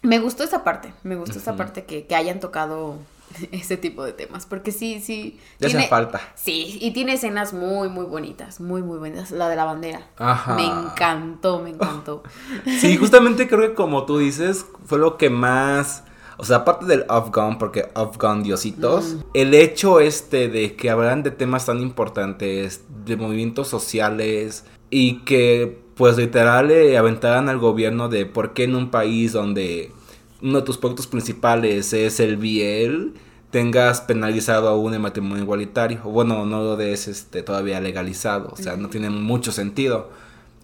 [0.02, 2.96] me gustó esa parte, me gustó esa parte que, que hayan tocado
[3.52, 5.38] ese tipo de temas, porque sí, sí.
[5.58, 6.20] Ya hace falta.
[6.34, 9.30] Sí, y tiene escenas muy, muy bonitas, muy, muy bonitas.
[9.30, 10.08] La de la bandera.
[10.16, 10.54] Ajá.
[10.54, 12.22] Me encantó, me encantó.
[12.80, 16.04] Sí, justamente creo que como tú dices, fue lo que más...
[16.36, 21.32] O sea, aparte del Afghan, porque Afghan diositos, el hecho este de que hablan de
[21.32, 28.24] temas tan importantes, de movimientos sociales, y que pues literal le aventaran al gobierno de
[28.24, 29.92] por qué en un país donde
[30.40, 33.12] uno de tus productos principales es el biel,
[33.50, 36.00] tengas penalizado aún el matrimonio igualitario.
[36.04, 38.48] Bueno, no lo des este, todavía legalizado.
[38.50, 40.08] O sea, no tiene mucho sentido.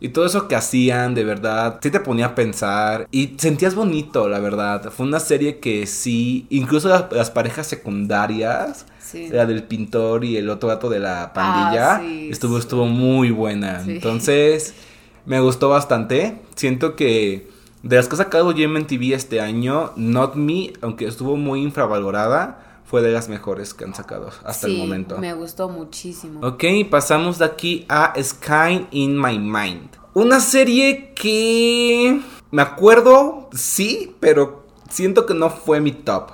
[0.01, 3.07] Y todo eso que hacían, de verdad, sí te ponía a pensar.
[3.11, 4.90] Y sentías bonito, la verdad.
[4.90, 9.29] Fue una serie que sí, incluso las, las parejas secundarias, Sí.
[9.29, 12.61] la del pintor y el otro gato de la pandilla, Ah, sí, estuvo, sí.
[12.62, 13.83] estuvo muy buena.
[13.87, 14.75] Entonces,
[15.27, 16.41] me gustó bastante.
[16.55, 17.51] Siento que
[17.83, 22.81] de las que ha sacado Yemen TV este año, Not Me, aunque estuvo muy infravalorada,
[22.85, 25.19] fue de las mejores que han sacado hasta el momento.
[25.19, 26.41] Me gustó muchísimo.
[26.47, 29.91] Ok, pasamos de aquí a Sky in My Mind.
[30.15, 36.31] Una serie que me acuerdo, sí, pero siento que no fue mi top.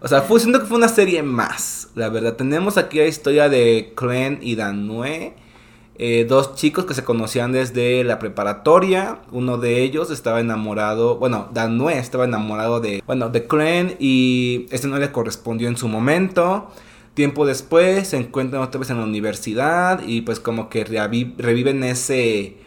[0.00, 2.34] O sea, fue, siento que fue una serie más, la verdad.
[2.34, 5.34] Tenemos aquí la historia de Clen y Danue.
[5.96, 9.20] Eh, dos chicos que se conocían desde la preparatoria.
[9.30, 11.16] Uno de ellos estaba enamorado.
[11.16, 13.02] Bueno, Danue estaba enamorado de.
[13.06, 13.96] Bueno, de Clen.
[13.98, 16.70] Y este no le correspondió en su momento.
[17.14, 20.02] Tiempo después se encuentran otra vez en la universidad.
[20.04, 22.58] Y pues como que reviven ese.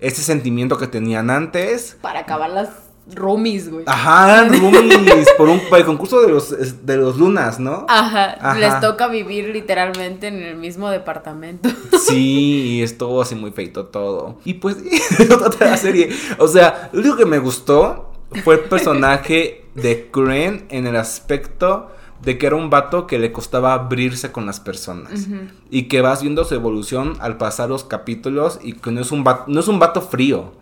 [0.00, 1.98] Ese sentimiento que tenían antes.
[2.00, 2.70] Para acabar las
[3.14, 3.84] roomies, güey.
[3.86, 5.28] Ajá, roomies.
[5.36, 7.86] por, un, por el concurso de los, de los lunas, ¿no?
[7.88, 8.58] Ajá, Ajá.
[8.58, 11.68] les toca vivir literalmente en el mismo departamento.
[12.00, 14.38] Sí, y estuvo así muy feito todo.
[14.44, 14.78] Y pues,
[15.44, 16.08] otra serie.
[16.38, 18.10] O sea, lo único que me gustó
[18.42, 21.90] fue el personaje de Kren en el aspecto
[22.22, 25.28] de que era un vato que le costaba abrirse con las personas.
[25.70, 29.24] Y que vas viendo su evolución al pasar los capítulos y que no es un
[29.24, 30.52] vato, no es un vato frío.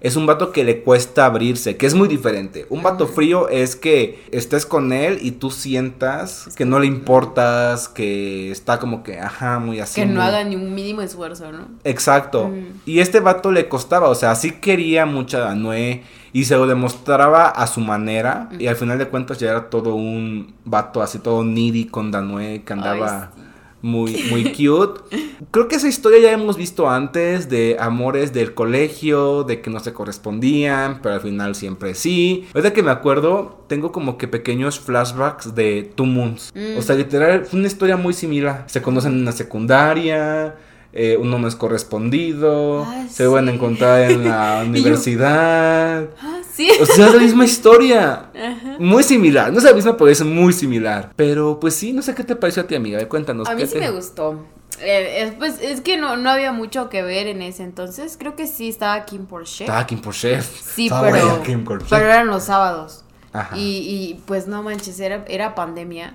[0.00, 2.66] Es un vato que le cuesta abrirse, que es muy diferente.
[2.68, 7.88] Un vato frío es que estés con él y tú sientas que no le importas,
[7.88, 10.00] que está como que, ajá, muy así.
[10.00, 11.66] que no muy- haga ni un mínimo esfuerzo, ¿no?
[11.84, 12.48] Exacto.
[12.48, 12.80] Mm.
[12.86, 16.02] Y este vato le costaba, o sea, sí quería mucho a Noé
[16.32, 18.48] y se lo demostraba a su manera.
[18.58, 22.62] Y al final de cuentas ya era todo un vato así todo needy con Danoe
[22.64, 23.48] que andaba Ay, sí.
[23.84, 25.02] Muy, muy cute.
[25.50, 29.78] Creo que esa historia ya hemos visto antes de amores del colegio, de que no
[29.78, 32.46] se correspondían, pero al final siempre sí.
[32.54, 36.50] Ahorita que me acuerdo, tengo como que pequeños flashbacks de Two Moons.
[36.54, 36.78] Mm.
[36.78, 38.64] O sea, literal, fue una historia muy similar.
[38.66, 40.56] Se conocen en una secundaria.
[40.96, 46.08] Eh, uno no es correspondido, Ah, se van a encontrar en la universidad.
[46.22, 46.68] Ah, sí.
[46.80, 48.30] O sea, es la misma historia.
[48.78, 49.52] Muy similar.
[49.52, 51.12] No es la misma, pero es muy similar.
[51.16, 52.98] Pero pues sí, no sé qué te pareció a ti, amiga.
[52.98, 53.48] A ver, Cuéntanos.
[53.48, 54.38] A mí ¿qué sí te- me gustó.
[54.80, 58.16] Eh, es, pues es que no, no había mucho que ver en ese entonces.
[58.18, 59.64] Creo que sí estaba Kim Porsche.
[59.64, 60.40] Estaba Kim Porsche.
[60.42, 61.86] Sí, Estaba pero, Kim Porsche.
[61.90, 63.04] pero eran los sábados.
[63.32, 63.56] Ajá.
[63.56, 66.14] Y, y pues no manches, era, era pandemia.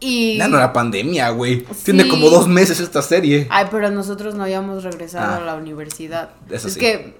[0.00, 0.36] Y...
[0.38, 1.60] Ya no era pandemia, güey.
[1.74, 1.84] Sí.
[1.86, 3.46] Tiene como dos meses esta serie.
[3.50, 5.36] Ay, pero nosotros no habíamos regresado Ah.
[5.38, 6.30] a la universidad.
[6.50, 6.80] Eso es sí.
[6.80, 7.14] que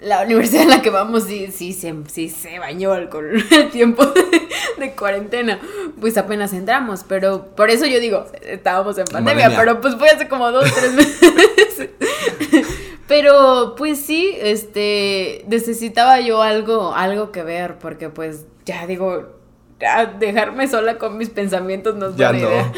[0.00, 4.04] la universidad en la que vamos sí, sí, se, sí se bañó con el tiempo
[4.04, 4.24] de,
[4.78, 5.58] de cuarentena.
[6.00, 9.58] Pues apenas entramos, pero por eso yo digo, estábamos en pandemia, pandemia.
[9.58, 11.90] pero pues fue hace como dos, tres meses.
[13.08, 19.35] Pero pues sí, este, necesitaba yo algo, algo que ver, porque pues ya digo,
[20.18, 22.72] dejarme sola con mis pensamientos no es Ya buena no, idea.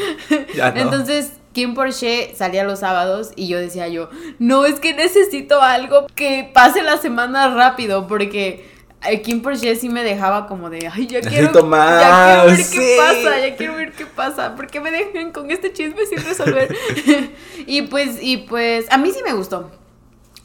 [0.55, 0.81] ya no.
[0.81, 6.07] Entonces, Kim Porsche salía los sábados y yo decía yo, no, es que necesito algo
[6.15, 8.69] que pase la semana rápido, porque
[9.07, 12.63] eh, Kim Porsche sí me dejaba como de, ay, ya quiero, más, ya quiero ver
[12.63, 12.77] sí.
[12.77, 16.23] qué pasa, ya quiero ver qué pasa, ¿por qué me dejan con este chisme sin
[16.23, 16.75] resolver?
[17.65, 19.71] y pues, y pues, a mí sí me gustó.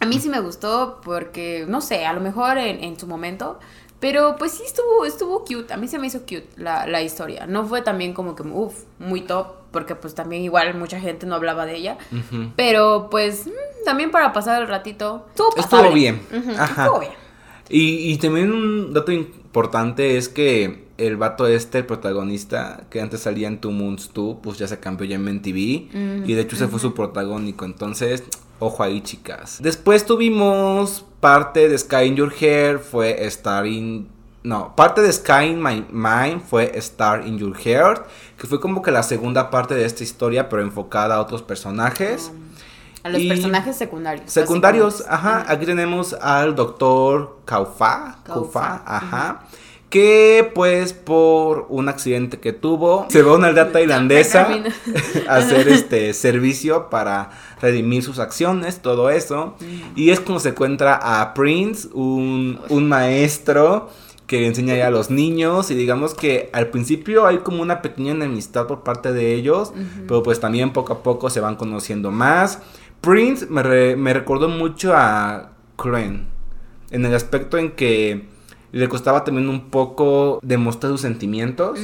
[0.00, 3.58] A mí sí me gustó porque, no sé, a lo mejor en, en su momento,
[4.04, 5.72] pero pues sí estuvo, estuvo cute.
[5.72, 7.46] A mí se me hizo cute la, la historia.
[7.46, 11.36] No fue también como que, uff, muy top, porque pues también igual mucha gente no
[11.36, 11.96] hablaba de ella.
[12.54, 15.24] Pero pues mm, también para pasar el ratito,
[15.56, 16.20] estuvo bien.
[16.58, 16.84] Ajá.
[16.84, 17.14] Estuvo bien.
[17.70, 23.20] Y, y también un dato importante es que el vato este, el protagonista, que antes
[23.20, 26.26] salía en Two Moons 2, pues ya se cambió ya en MTV.
[26.26, 27.64] y de hecho ese fue su protagónico.
[27.64, 28.22] Entonces,
[28.58, 29.58] ojo ahí, chicas.
[29.62, 34.08] Después tuvimos parte de Sky in Your Hair, fue Star in...
[34.42, 38.06] No, parte de Sky in My Mind fue Star in Your Heart,
[38.38, 42.30] que fue como que la segunda parte de esta historia, pero enfocada a otros personajes.
[43.02, 44.30] A los Y- personajes secundarios.
[44.30, 45.44] Secundarios, ajá.
[45.48, 49.44] Aquí tenemos al doctor Kaufa, Kaufa, Kaufa, ajá.
[49.94, 54.48] Que pues por un accidente que tuvo, se va a una aldea tailandesa
[55.28, 57.30] a hacer este servicio para
[57.61, 59.54] redimir sus acciones, todo eso.
[59.94, 63.88] Y es como se encuentra a Prince, un, un maestro
[64.26, 68.11] que enseña ya a los niños y digamos que al principio hay como una pequeña
[68.12, 69.72] enemistad por parte de ellos,
[70.09, 72.59] pero pues también poco a poco se van conociendo más.
[73.00, 76.24] Prince me, re- me recordó mucho a Crane,
[76.90, 78.34] en el aspecto en que
[78.78, 81.78] le costaba también un poco demostrar sus sentimientos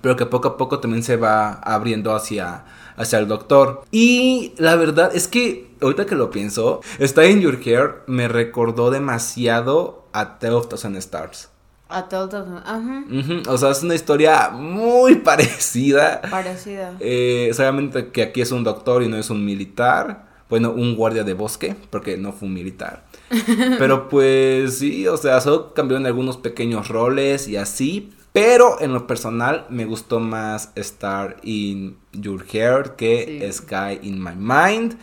[0.00, 2.64] pero que poco a poco también se va abriendo hacia,
[2.96, 3.82] hacia el doctor.
[3.90, 8.90] Y la verdad es que, ahorita que lo pienso, Está in Your Hair me recordó
[8.90, 11.48] demasiado a Tale of Thousand Stars.
[11.88, 12.46] A todos.
[12.64, 13.04] Ajá.
[13.10, 16.20] Ujú, O sea, es una historia muy parecida.
[16.30, 16.94] Parecida.
[17.00, 20.29] Eh, solamente que aquí es un doctor y no es un militar.
[20.50, 23.04] Bueno, un guardia de bosque, porque no fue un militar.
[23.78, 28.10] Pero pues sí, o sea, solo cambiaron algunos pequeños roles y así.
[28.32, 33.52] Pero en lo personal me gustó más Star in Your Hair que Sí.
[33.52, 34.96] Sky in My Mind.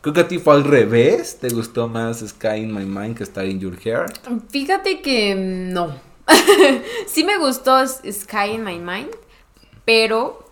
[0.00, 1.38] Creo que a ti fue al revés.
[1.38, 4.06] ¿Te gustó más Sky in My Mind que Star in Your Hair?
[4.50, 5.94] Fíjate que mm, no.
[7.06, 9.10] sí me gustó Sky in My Mind,
[9.84, 10.44] pero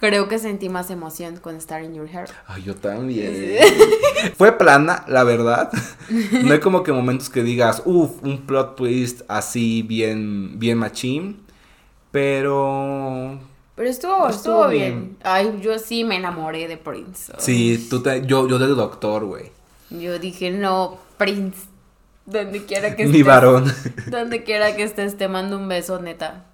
[0.00, 2.28] creo que sentí más emoción con Star in Your Hair.
[2.48, 3.56] Ay, yo también.
[4.36, 5.70] Fue plana, la verdad.
[6.42, 11.40] No hay como que momentos que digas, uff, un plot twist así bien, bien machín.
[12.10, 13.38] Pero
[13.76, 15.00] Pero estuvo, Estuvo estuvo bien.
[15.00, 15.16] bien.
[15.22, 17.32] Ay, yo sí me enamoré de Prince.
[17.38, 19.52] sí, tú te, yo, yo del doctor, güey.
[19.90, 21.58] Yo dije, no, Prince.
[22.26, 23.26] Donde quiera que Mi estés.
[23.26, 23.72] varón.
[24.08, 26.46] Donde quiera que estés, te mando un beso, neta.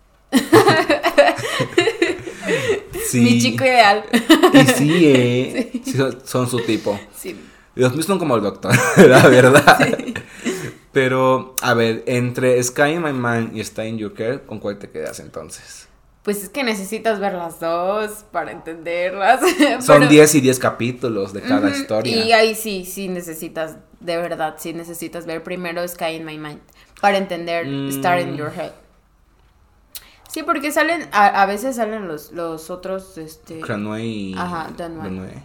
[3.10, 3.20] Sí.
[3.20, 4.04] Mi chico ideal.
[4.52, 5.70] Y sí, eh.
[5.84, 6.98] Sí, son, son su tipo.
[7.16, 7.36] Sí.
[7.74, 8.72] Los míos son como el doctor,
[9.06, 9.78] la verdad.
[10.92, 14.78] Pero, a ver, entre Sky in My Mind y Sky in Your Care, ¿con cuál
[14.78, 15.88] te quedas entonces?
[16.22, 19.40] Pues es que necesitas ver las dos para entenderlas.
[19.84, 22.16] Son Pero- 10 y 10 capítulos de cada historia.
[22.24, 26.60] Y ahí sí, sí necesitas, de verdad, sí necesitas ver primero Sky in My Mind
[27.00, 27.88] para entender Mm.
[27.90, 28.72] Star in Your Head.
[30.36, 33.60] Sí, porque salen, a, a veces salen los, los otros, este...
[33.60, 34.34] Cranway y.
[34.36, 34.70] Ajá.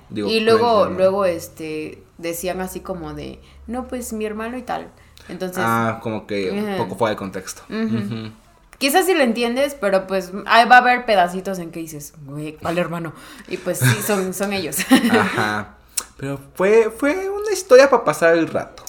[0.10, 4.90] Digo, y luego, luego, este, decían así como de, no, pues mi hermano y tal.
[5.30, 7.62] Entonces, Ah, como que un poco fuera de contexto.
[8.80, 12.58] Quizás sí lo entiendes, pero pues ahí va a haber pedacitos en que dices, güey,
[12.58, 13.14] ¿cuál hermano?
[13.48, 14.76] Y pues sí, son, son ellos.
[15.10, 15.76] Ajá.
[16.18, 18.81] Pero fue, fue una historia para pasar el rato.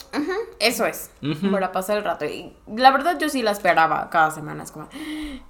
[0.63, 1.51] Eso es, Ujú.
[1.51, 2.25] para pasar el rato.
[2.25, 4.89] Y la verdad yo sí la esperaba cada semana, es como,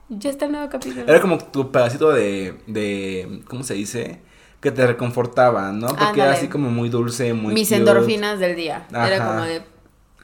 [0.09, 1.05] ya está el nuevo capítulo.
[1.07, 4.23] Era como tu pedacito de, de ¿cómo se dice?
[4.61, 5.89] Que te reconfortaba, ¿no?
[5.89, 7.77] Porque era así como muy dulce, muy Mis cute.
[7.81, 8.87] endorfinas del día.
[8.93, 9.09] Ajá.
[9.09, 9.63] Era como de,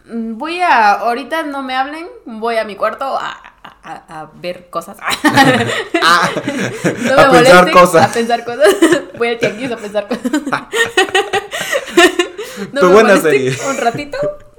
[0.07, 3.29] "Mm, voy a, ahorita no me hablen, voy a mi cuarto a,
[3.63, 4.97] a- a- a ver cosas.
[6.03, 8.11] Ah, No a me pensar molesten, cosas.
[8.11, 8.69] A pensar cosas.
[9.19, 10.33] Voy al tianguis a pensar cosas.
[10.33, 10.69] No
[12.73, 13.55] Pero me buena serie.
[13.69, 14.17] Un ratito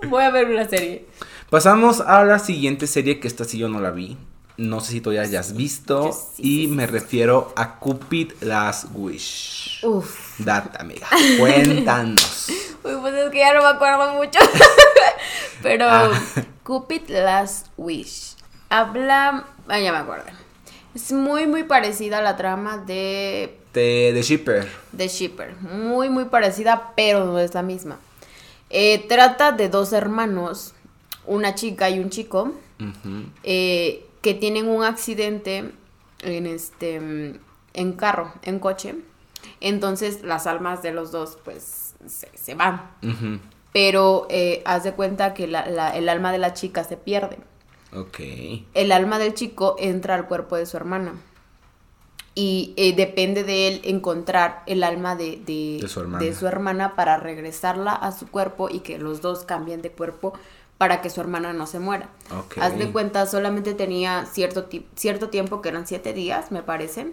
[0.08, 1.06] voy a ver una serie.
[1.50, 4.18] Pasamos a la siguiente serie que esta sí yo no la vi.
[4.58, 6.12] No sé si tú ya hayas visto.
[6.12, 9.80] Sí, y sí, me refiero a Cupid Last Wish.
[9.86, 10.38] Uf.
[10.40, 11.08] Date, amiga.
[11.40, 12.50] Cuéntanos.
[12.84, 14.40] Uy, pues es que ya no me acuerdo mucho.
[15.64, 16.12] Pero Ah.
[16.64, 18.36] Cupid Last Wish.
[18.70, 19.46] Habla.
[19.68, 20.26] Ah, ya me acuerdo.
[20.94, 24.68] Es muy, muy parecida a la trama de De, de Shipper.
[24.96, 25.56] The Shipper.
[25.62, 27.98] Muy, muy parecida, pero no es la misma.
[28.69, 30.73] Eh, trata de dos hermanos,
[31.25, 32.53] una chica y un chico,
[33.43, 35.71] eh, que tienen un accidente
[36.21, 36.95] en este
[37.73, 38.95] en carro, en coche.
[39.61, 42.91] Entonces las almas de los dos pues se, se van.
[43.72, 47.38] Pero eh, haz de cuenta que la- la- el alma de la chica se pierde.
[47.95, 48.20] Ok.
[48.74, 51.13] El alma del chico entra al cuerpo de su hermana.
[52.36, 56.23] Y eh, depende de él encontrar el alma de, de, De su hermana.
[56.23, 60.34] de su hermana para regresarla a su cuerpo y que los dos cambien de cuerpo
[60.77, 62.07] para que su hermana no se muera.
[62.32, 62.57] Ok.
[62.61, 67.07] Haz de cuenta, solamente tenía cierto, ti- cierto tiempo, que eran siete días, me parece,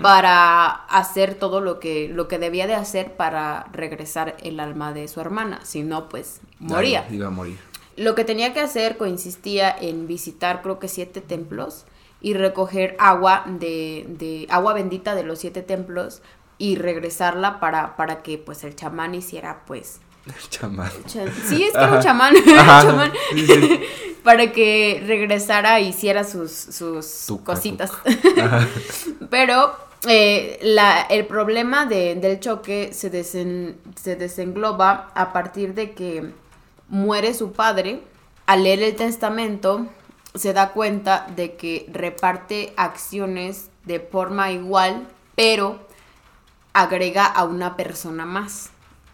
[0.00, 5.08] para hacer todo lo que, lo que debía de hacer para regresar el alma de
[5.08, 5.60] su hermana.
[5.64, 7.02] Si no, pues moría.
[7.02, 7.58] Dale, iba a morir.
[7.96, 11.84] Lo que tenía que hacer consistía en visitar creo que siete templos
[12.22, 16.22] y recoger agua de, de agua bendita de los siete templos
[16.56, 20.90] y regresarla para, para que pues el chamán hiciera pues El chamán.
[21.06, 22.34] Cha- Sí, es que era un chamán.
[22.58, 22.82] Ajá.
[22.82, 23.12] chamán.
[23.34, 23.80] Sí, sí.
[24.22, 27.90] Para que regresara e hiciera sus, sus Tuca, cositas.
[29.30, 29.74] Pero
[30.06, 36.30] eh, la, el problema de- del choque se, desen- se desengloba a partir de que
[36.88, 38.00] muere su padre.
[38.46, 39.86] Al leer el testamento,
[40.34, 45.78] se da cuenta de que reparte acciones de forma igual, pero
[46.72, 48.70] agrega a una persona más.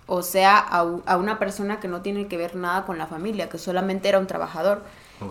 [0.06, 3.58] O sea, a, una persona que no tiene que ver nada con la familia, que
[3.58, 4.82] solamente era un trabajador.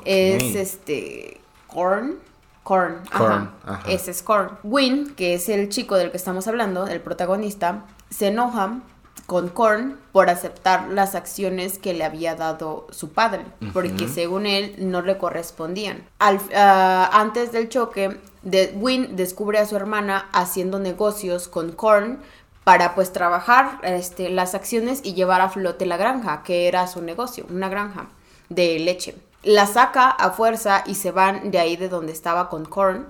[0.06, 1.42] Es este.
[1.68, 2.16] Korn.
[2.64, 3.02] Korn.
[3.18, 3.52] Korn, Ajá.
[3.66, 3.90] ajá.
[3.90, 4.52] Ese es Korn.
[4.64, 8.80] Win, que es el chico del que estamos hablando, el protagonista, se enoja
[9.28, 14.74] con Korn por aceptar las acciones que le había dado su padre, porque según él
[14.80, 16.04] no le correspondían.
[16.18, 22.20] Al- ah, antes del choque, de, Win descubre a su hermana haciendo negocios con Korn
[22.64, 27.02] para pues trabajar este, las acciones y llevar a flote la granja, que era su
[27.02, 28.08] negocio, una granja
[28.50, 29.16] de leche.
[29.44, 33.08] La saca a fuerza y se van de ahí de donde estaba con Korn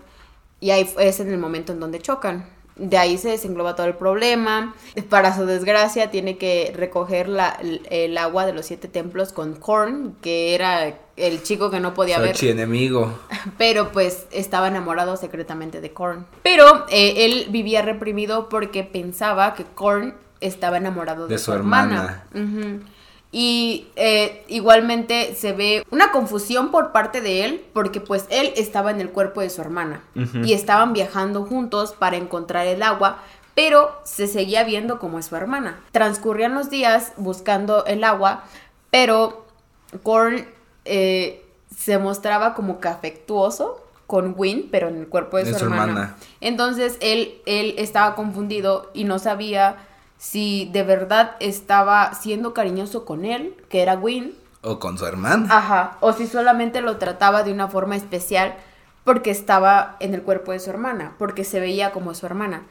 [0.60, 2.57] y ahí es en el momento en donde chocan.
[2.78, 4.76] De ahí se desengloba todo el problema.
[5.10, 9.56] Para su desgracia, tiene que recoger la- el, el agua de los siete templos con
[9.56, 12.30] Korn, que era el chico que no podía Su ver.
[12.32, 13.18] archienemigo.
[13.58, 16.26] Pero pues estaba enamorado secretamente de Korn.
[16.44, 22.26] Pero eh, él vivía reprimido porque pensaba que Korn estaba enamorado de, De su, hermana.
[23.32, 28.92] Y eh, igualmente se ve una confusión por parte de él porque pues él estaba
[28.92, 30.02] en el cuerpo de su hermana
[30.44, 33.20] y estaban viajando juntos para encontrar el agua,
[33.54, 35.80] pero se seguía viendo como su hermana.
[35.92, 38.44] Transcurrían los días buscando el agua,
[38.92, 39.46] pero
[40.04, 40.46] Korn
[40.86, 45.84] eh, se mostraba como que afectuoso con Win, pero en el cuerpo de, su hermana.
[45.84, 46.16] hermana.
[46.40, 49.87] Entonces él, él estaba confundido y no sabía
[50.18, 55.48] si de verdad estaba siendo cariñoso con él, que era Win, O con su hermana.
[55.50, 58.56] Ajá, o si solamente lo trataba de una forma especial
[59.04, 62.64] porque estaba en el cuerpo de su hermana, porque se veía como su hermana.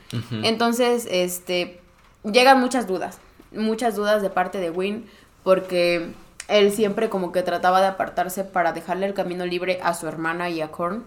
[0.43, 1.81] Entonces, este,
[2.25, 3.19] llegan muchas dudas,
[3.53, 5.09] muchas dudas de parte de Win,
[5.43, 6.13] porque
[6.49, 10.51] él siempre como que trataba de apartarse para dejarle el camino libre a su hermana
[10.51, 11.05] y a Korn,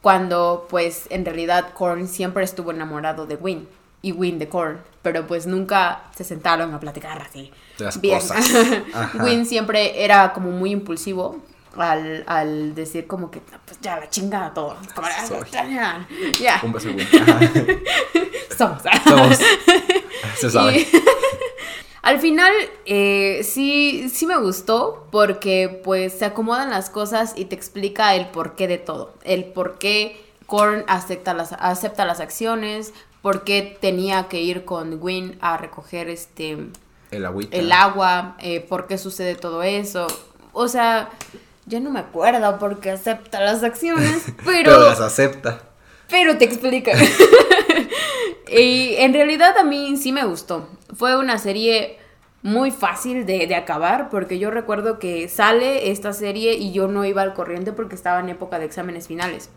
[0.00, 3.68] cuando pues en realidad Korn siempre estuvo enamorado de Win
[4.02, 7.50] y Win de Korn, pero pues nunca se sentaron a platicar así.
[7.78, 8.18] Las Bien.
[8.18, 8.44] cosas.
[9.14, 11.40] Win siempre era como muy impulsivo
[11.76, 14.76] al, al decir como que "No, pues ya la chingada todo.
[14.96, 16.06] "Ah, ya,
[16.38, 16.88] ya, Un beso,
[18.58, 18.82] somos.
[19.06, 19.38] Somos.
[20.38, 20.78] Se sabe.
[20.80, 20.88] Y-
[22.02, 22.52] al final,
[22.84, 28.26] eh, sí, sí me gustó porque pues se acomodan las cosas y te explica el
[28.26, 29.14] porqué de todo.
[29.22, 32.92] El por qué Korn acepta las, acepta las acciones,
[33.22, 36.58] por qué tenía que ir con Win a recoger este
[37.10, 37.56] El agüita.
[37.56, 40.06] el agua, eh, por qué sucede todo eso.
[40.52, 41.10] O sea,
[41.66, 45.62] ya no me acuerdo por qué acepta las acciones, pero, Pero las acepta.
[46.10, 46.92] pero te explica.
[48.50, 50.68] y en realidad a mí sí me gustó.
[50.94, 51.98] Fue una serie
[52.42, 57.04] muy fácil de, de acabar porque yo recuerdo que sale esta serie y yo no
[57.04, 59.48] iba al corriente porque estaba en época de exámenes finales.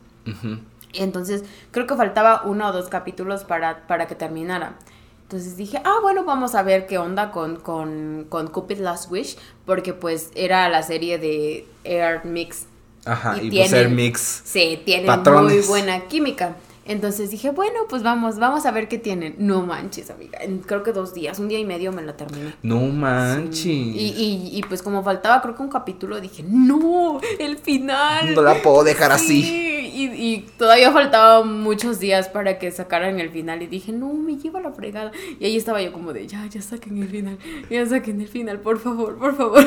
[1.02, 4.76] Entonces creo que faltaba uno o dos capítulos para, para que terminara.
[5.24, 9.38] Entonces dije, ah, bueno, vamos a ver qué onda con, con, con Cupid Last Wish,
[9.66, 12.66] porque pues era la serie de Air Mix.
[13.06, 13.36] Ajá.
[13.42, 14.42] Y, Y pues el tienen- mix.
[14.46, 15.54] Sí, tienen Patrones.
[15.58, 16.56] muy buena química.
[16.86, 19.36] Entonces dije, bueno, pues vamos, vamos a ver qué tienen.
[19.40, 20.38] No manches, amiga.
[20.42, 22.54] En creo que dos días, un día y medio me la terminé.
[22.62, 23.66] No manches.
[23.66, 28.36] Y, y, y pues como faltaba creo que un capítulo, dije, no, el final.
[28.36, 29.42] No la puedo dejar así.
[29.42, 34.14] Sí, y, y todavía faltaban muchos días para que sacaran el final y dije, no,
[34.14, 35.12] me lleva la fregada.
[35.40, 38.60] Y ahí estaba yo como de, ya, ya saquen el final, ya saquen el final,
[38.60, 39.64] por favor, por favor.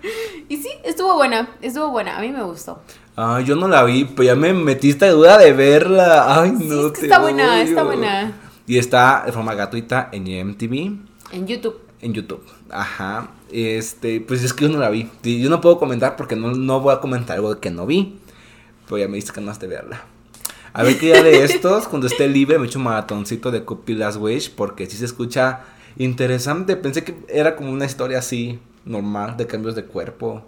[0.48, 2.80] y sí, estuvo buena, estuvo buena, a mí me gustó.
[3.16, 6.40] Ah, yo no la vi, pero ya me metiste duda de verla.
[6.42, 8.32] Ay, Sí, no es que te está buena, está buena.
[8.66, 10.72] Y está de forma gratuita en MTV,
[11.32, 11.78] En YouTube.
[12.00, 12.42] en YouTube.
[12.70, 13.30] Ajá.
[13.50, 15.10] Este, pues es que yo no la vi.
[15.22, 18.18] Yo no puedo comentar porque no, no voy a comentar algo que no vi.
[18.86, 20.04] Pero ya me diste ganas de verla.
[20.72, 23.98] A ver qué día de estos, cuando esté libre, me echo un maratoncito de Cupid
[23.98, 24.54] Last Wish.
[24.54, 25.60] Porque sí se escucha
[25.98, 26.76] interesante.
[26.76, 30.44] Pensé que era como una historia así, normal, de cambios de cuerpo.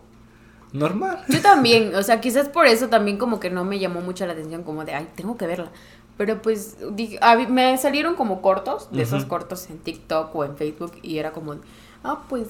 [0.74, 1.24] Normal.
[1.28, 4.32] Yo también, o sea, quizás por eso también como que no me llamó mucho la
[4.34, 5.70] atención, como de, ay, tengo que verla.
[6.18, 10.44] Pero pues dije, a mí- me salieron como cortos, de esos cortos en TikTok o
[10.44, 11.54] en Facebook, y era como,
[12.02, 12.48] ah, pues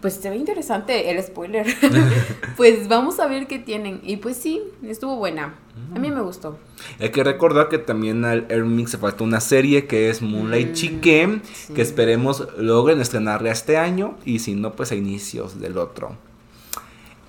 [0.00, 1.66] pues se ve interesante el spoiler.
[2.56, 4.00] pues vamos a ver qué tienen.
[4.02, 5.54] Y pues sí, estuvo buena.
[5.94, 6.58] A mí me gustó.
[6.98, 10.72] Hay que recordar que también al Airmix se faltó una serie que es Moonlight Mm,
[10.72, 11.74] Chicken, sí.
[11.74, 16.16] que esperemos logren estrenarla este año y si no, pues a inicios del otro.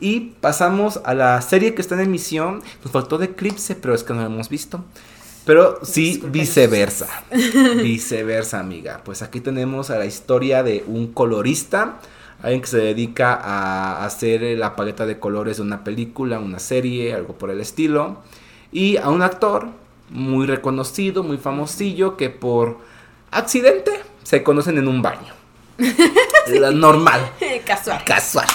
[0.03, 2.61] Y pasamos a la serie que está en emisión.
[2.83, 4.83] Nos faltó de Eclipse, pero es que no la hemos visto.
[5.45, 7.07] Pero sí, viceversa.
[7.81, 8.99] viceversa, amiga.
[9.05, 11.99] Pues aquí tenemos a la historia de un colorista.
[12.41, 17.13] Alguien que se dedica a hacer la paleta de colores de una película, una serie,
[17.13, 18.17] algo por el estilo.
[18.73, 19.69] Y a un actor
[20.09, 22.79] muy reconocido, muy famosillo, que por
[23.31, 23.91] accidente
[24.23, 25.33] se conocen en un baño.
[26.47, 27.21] La normal
[27.65, 28.03] Casual.
[28.03, 28.47] casual.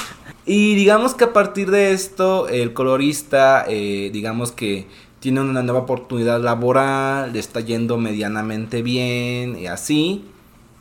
[0.50, 4.86] Y digamos que a partir de esto, el colorista, eh, digamos que
[5.20, 10.24] tiene una nueva oportunidad laboral, le está yendo medianamente bien y así.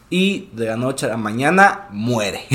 [0.10, 2.46] Y de la noche a la mañana muere.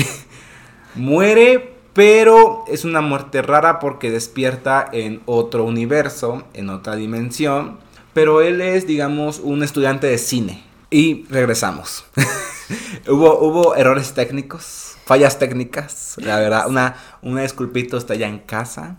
[0.95, 7.77] muere, pero es una muerte rara porque despierta en otro universo, en otra dimensión.
[8.15, 10.63] Pero él es, digamos, un estudiante de cine.
[10.89, 12.05] Y regresamos.
[13.07, 16.15] hubo, hubo errores técnicos, fallas técnicas.
[16.17, 18.97] La verdad, una, una disculpito está ya en casa.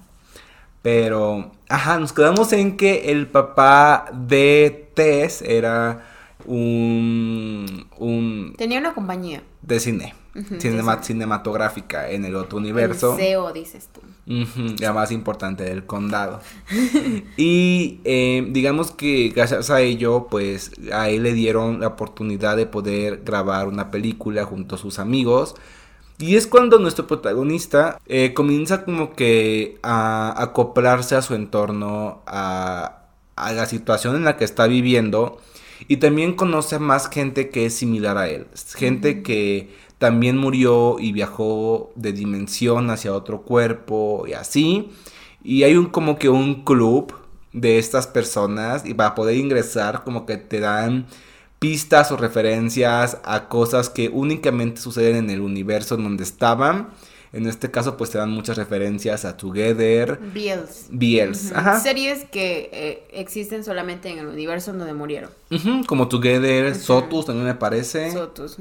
[0.83, 6.05] Pero, ajá, nos quedamos en que el papá de Tess era
[6.45, 9.43] un, un Tenía una compañía.
[9.63, 13.13] de cine, Ujú, cinema- sí, cinematográfica en el otro universo.
[13.13, 14.01] El CEO, dices tú.
[14.81, 16.41] La más importante del condado.
[17.37, 22.67] y eh, digamos que gracias a ello, pues a él le dieron la oportunidad de
[22.67, 25.55] poder grabar una película junto a sus amigos.
[26.19, 33.03] Y es cuando nuestro protagonista eh, comienza como que a acoplarse a su entorno, a,
[33.37, 35.39] a la situación en la que está viviendo.
[35.89, 38.47] Y también conoce a más gente que es similar a él.
[38.77, 44.91] Gente que también murió y viajó de dimensión hacia otro cuerpo y así.
[45.43, 47.13] Y hay un como que un club
[47.53, 51.07] de estas personas y para poder ingresar como que te dan
[51.59, 56.89] pistas o referencias a cosas que únicamente suceden en el universo en donde estaban.
[57.33, 60.21] En este caso pues te dan muchas referencias a Together,
[61.51, 61.59] Ujú.
[61.59, 61.81] ajá.
[61.81, 65.31] Series que eh, existen solamente en el universo donde murieron.
[65.89, 66.81] Como Together, Ujú.
[66.81, 68.13] Sotus también me parece.
[68.13, 68.57] Sotus.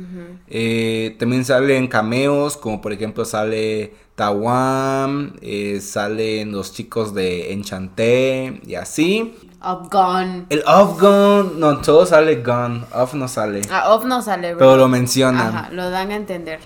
[0.48, 8.60] Eh, también salen cameos, como por ejemplo sale Tawam, eh, salen los chicos de Enchanté
[8.66, 9.36] y así.
[9.64, 10.46] Of Gone.
[10.50, 13.62] El Off Gun, no, todo sale Gun, Off no sale.
[13.72, 14.78] Ah, Of no sale, pero ¿verdad?
[14.78, 15.48] lo mencionan.
[15.56, 16.60] Ajá, lo dan a entender.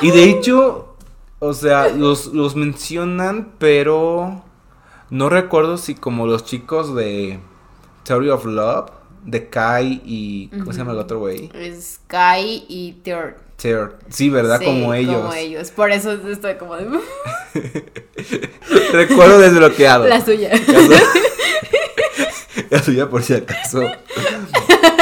[0.00, 0.96] Y de hecho,
[1.38, 4.42] o sea, los, los mencionan, pero
[5.10, 7.38] no recuerdo si como los chicos de
[8.04, 8.90] Theory of Love,
[9.24, 10.48] de Kai y...
[10.48, 11.50] ¿Cómo se llama el otro güey?
[11.52, 13.34] es Sky y Third.
[13.60, 14.58] Theor- Sí, ¿verdad?
[14.60, 15.16] Sí, como ellos.
[15.16, 15.70] Como ellos.
[15.72, 16.86] Por eso estoy como de...
[18.92, 20.06] Recuerdo desbloqueado.
[20.06, 20.50] La suya.
[22.70, 23.82] La suya por si acaso.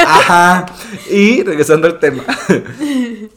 [0.05, 0.65] Ajá.
[1.09, 2.23] Y regresando al tema.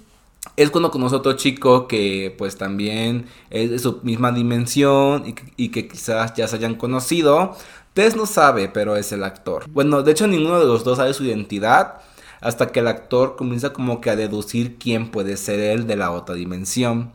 [0.56, 5.32] Es cuando conoce a otro chico que pues también es de su misma dimensión y
[5.32, 7.56] que, y que quizás ya se hayan conocido.
[7.94, 9.66] Tess no sabe, pero es el actor.
[9.70, 12.00] Bueno, de hecho ninguno de los dos sabe su identidad
[12.40, 16.10] hasta que el actor comienza como que a deducir quién puede ser él de la
[16.10, 17.12] otra dimensión.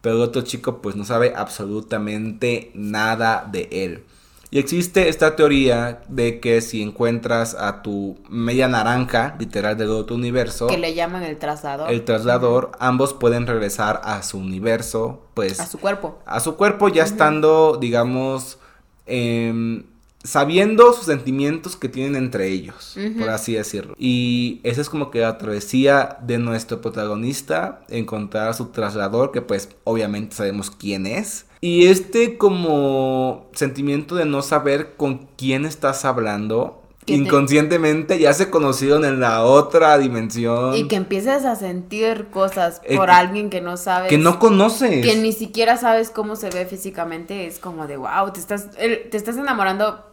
[0.00, 4.04] Pero el otro chico pues no sabe absolutamente nada de él.
[4.50, 10.16] Y existe esta teoría de que si encuentras a tu media naranja, literal del otro
[10.16, 11.90] universo, que le llaman el traslador.
[11.90, 16.18] el traslador, ambos pueden regresar a su universo, pues A su cuerpo.
[16.24, 18.58] a su cuerpo ya estando, digamos,
[19.04, 19.84] em,
[20.24, 23.94] sabiendo sus sentimientos que tienen entre ellos, por así decirlo.
[23.98, 29.42] Y esa es como que la travesía de nuestro protagonista, encontrar a su traslador, que
[29.42, 31.44] pues obviamente sabemos quién es.
[31.60, 36.82] Y este como sentimiento de no saber con quién estás hablando.
[37.06, 40.74] Inconscientemente ya se conocieron en la otra dimensión.
[40.76, 44.10] Y que empieces a sentir cosas Eh, por alguien que no sabes.
[44.10, 45.04] que no conoces.
[45.04, 49.16] que ni siquiera sabes cómo se ve físicamente, es como de wow, te estás, te
[49.16, 50.04] estás enamorando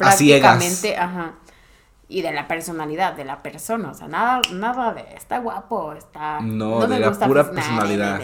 [0.00, 0.58] A ciegas.
[0.58, 1.34] prácticamente, ajá.
[2.06, 6.40] Y de la personalidad de la persona, o sea, nada, nada de está guapo, está.
[6.40, 8.20] No, me de la pura pues, personalidad.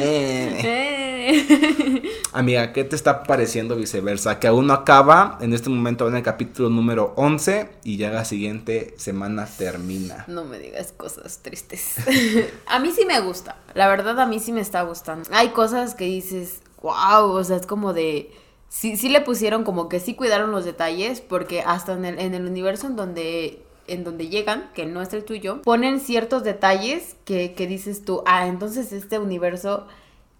[0.00, 0.84] Eh.
[2.32, 4.38] Amiga, ¿qué te está pareciendo viceversa?
[4.38, 8.10] Que aún no acaba, en este momento va en el capítulo número 11 y ya
[8.10, 10.24] la siguiente semana termina.
[10.28, 11.96] No me digas cosas tristes.
[12.66, 13.56] a mí sí me gusta.
[13.74, 15.28] La verdad, a mí sí me está gustando.
[15.32, 18.30] Hay cosas que dices, wow, o sea, es como de.
[18.76, 22.34] Sí, sí le pusieron como que sí cuidaron los detalles, porque hasta en el, en
[22.34, 27.14] el universo en donde en donde llegan, que no es el tuyo, ponen ciertos detalles
[27.24, 29.86] que, que dices tú, ah, entonces este universo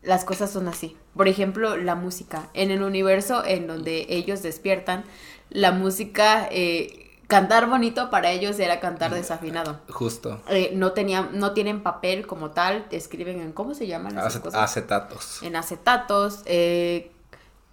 [0.03, 0.97] las cosas son así.
[1.15, 2.49] Por ejemplo, la música.
[2.55, 5.05] En el universo en donde ellos despiertan,
[5.51, 9.79] la música, eh, cantar bonito para ellos era cantar desafinado.
[9.91, 10.41] Justo.
[10.49, 14.41] Eh, no tenían, no tienen papel como tal, escriben en, ¿cómo se llaman esas Acet-
[14.43, 14.61] cosas?
[14.63, 15.43] acetatos.
[15.43, 16.41] En acetatos.
[16.47, 17.11] eh,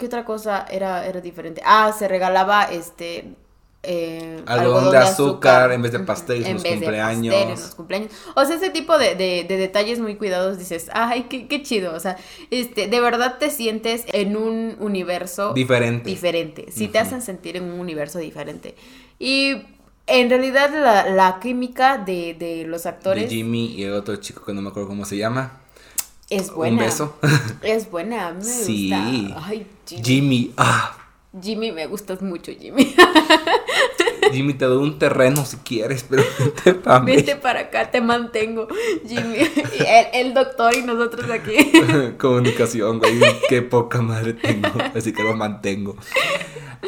[0.02, 1.62] ¿Qué otra cosa era, era diferente?
[1.64, 3.36] Ah, se regalaba este...
[3.84, 7.34] eh, Algodón de azúcar en vez de pastel en los de cumpleaños.
[7.36, 8.12] pastel en los cumpleaños.
[8.36, 11.94] O sea, ese tipo de, de- de detalles muy cuidados dices, ay, qué, qué chido.
[11.96, 12.18] O sea,
[12.52, 16.10] este, de verdad te sientes en un universo Diferente.
[16.10, 16.66] diferente.
[16.72, 18.76] Sí te hacen sentir en un universo diferente.
[19.20, 19.62] Y
[20.08, 24.44] en realidad la, la química de, de los de actores Jimmy y el otro chico
[24.46, 25.61] que no me acuerdo cómo se llama.
[26.32, 26.78] Es buena.
[26.78, 27.16] Un beso.
[27.62, 28.90] Es buena, a mí me Sí.
[28.90, 29.46] gusta.
[29.48, 30.04] Ay, Jimmy.
[30.04, 30.98] Jimmy, ah,
[31.42, 32.94] Jimmy, me gustas mucho, Jimmy.
[34.32, 37.16] Jimmy, te doy un terreno si quieres, pero vente pa' mí.
[37.16, 38.68] Vente para acá, te mantengo,
[39.08, 39.36] Jimmy.
[39.80, 41.56] El, el doctor y nosotros aquí.
[42.18, 43.20] Comunicación, güey.
[43.50, 44.70] Qué poca madre tengo.
[44.96, 45.96] Así que lo mantengo.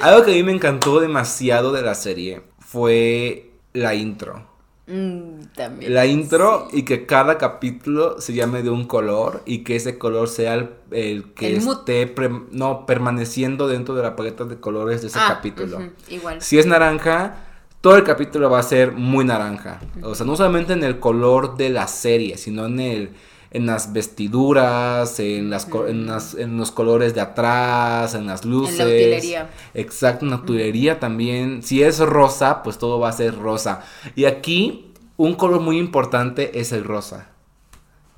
[0.01, 4.47] Algo que a mí me encantó demasiado de la serie fue la intro.
[4.85, 5.93] Mm, también.
[5.93, 10.27] La intro y que cada capítulo se llame de un color y que ese color
[10.27, 15.01] sea el, el que El esté pre- no, permaneciendo dentro de la paleta de colores
[15.01, 15.79] de ese Ah, capítulo.
[16.09, 16.41] igual.
[16.41, 17.35] Si es naranja,
[17.79, 19.79] todo el capítulo va a ser muy naranja.
[20.01, 23.09] O sea, no solamente en el color de la serie, sino en el
[23.53, 28.79] en las vestiduras, en las, en las- en los colores de atrás, en las luces.
[28.81, 29.49] utilería.
[29.73, 31.61] Exacto, en la utilería también.
[31.63, 33.83] Si es rosa, pues todo va a ser rosa.
[34.15, 37.29] Y aquí un color muy importante es el rosa.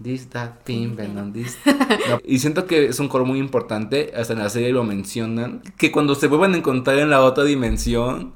[0.02, 1.58] This, that, pin, venom, this.
[2.10, 5.62] No, Y siento que es un color muy importante, hasta en la serie lo mencionan,
[5.78, 8.34] que cuando se vuelvan a encontrar en la otra dimensión,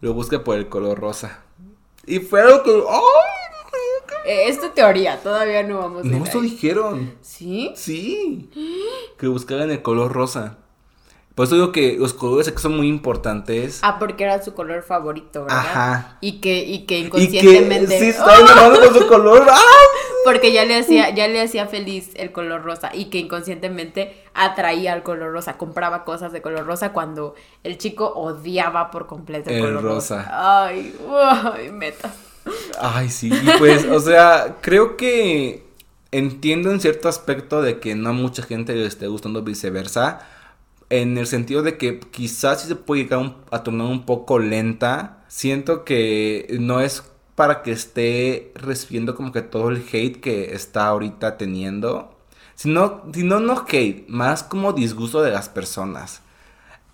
[0.00, 1.40] lo busque por el color rosa.
[2.06, 2.70] Y fue algo que...
[2.70, 3.39] ¡ay!
[4.24, 7.14] Eh, es tu teoría, todavía no vamos a No, eso dijeron.
[7.20, 7.72] ¿Sí?
[7.74, 8.50] Sí.
[9.18, 10.58] Que buscaran el color rosa.
[11.34, 13.78] Por eso digo que los colores aquí son muy importantes.
[13.82, 15.58] Ah, porque era su color favorito, ¿verdad?
[15.58, 16.18] Ajá.
[16.20, 17.98] Y que, y que y que inconscientemente.
[17.98, 19.46] sí está enamorado con su color.
[19.50, 19.58] ¡Ah!
[20.24, 24.92] Porque ya le hacía, ya le hacía feliz el color rosa y que inconscientemente atraía
[24.92, 27.34] al color rosa, compraba cosas de color rosa cuando
[27.64, 30.16] el chico odiaba por completo el, El color rosa.
[30.18, 30.66] rosa.
[30.66, 30.94] Ay,
[31.72, 32.12] metas.
[32.80, 35.64] Ay, sí, pues, o sea, creo que
[36.12, 40.26] entiendo en cierto aspecto de que no a mucha gente le esté gustando viceversa,
[40.90, 45.24] en el sentido de que quizás sí se puede llegar a tornar un poco lenta.
[45.28, 47.04] Siento que no es
[47.36, 52.18] para que esté recibiendo como que todo el hate que está ahorita teniendo,
[52.56, 56.22] sino, sino no hate, más como disgusto de las personas.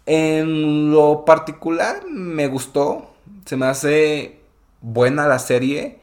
[0.05, 3.11] En lo particular me gustó,
[3.47, 4.41] se me hace
[4.81, 5.99] buena la serie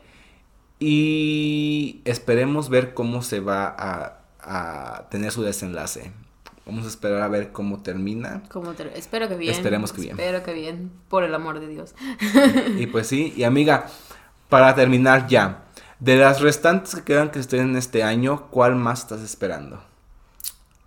[0.80, 6.11] y esperemos ver cómo se va a, a tener su desenlace.
[6.65, 8.43] Vamos a esperar a ver cómo termina.
[8.49, 9.53] Como te- espero que bien.
[9.53, 10.19] Esperemos que bien.
[10.19, 11.93] Espero que bien, por el amor de Dios.
[12.78, 13.88] Y pues sí, y amiga,
[14.49, 15.65] para terminar ya,
[15.99, 19.84] de las restantes que quedan que estén en este año, ¿cuál más estás esperando?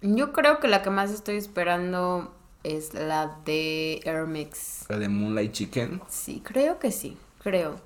[0.01, 4.85] Yo creo que la que más estoy esperando es la de Air Mix.
[4.89, 6.01] La de Moonlight Chicken.
[6.09, 7.17] Sí, creo que sí,
[7.47, 7.77] creo.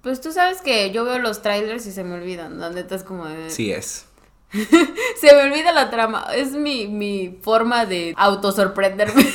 [0.00, 2.60] Pues tú sabes que yo veo los trailers y se me olvidan.
[2.60, 3.50] La neta es como de...
[3.50, 4.06] Sí es.
[5.20, 6.26] Se me olvida la trama.
[6.34, 9.26] Es mi, mi forma de autosorprenderme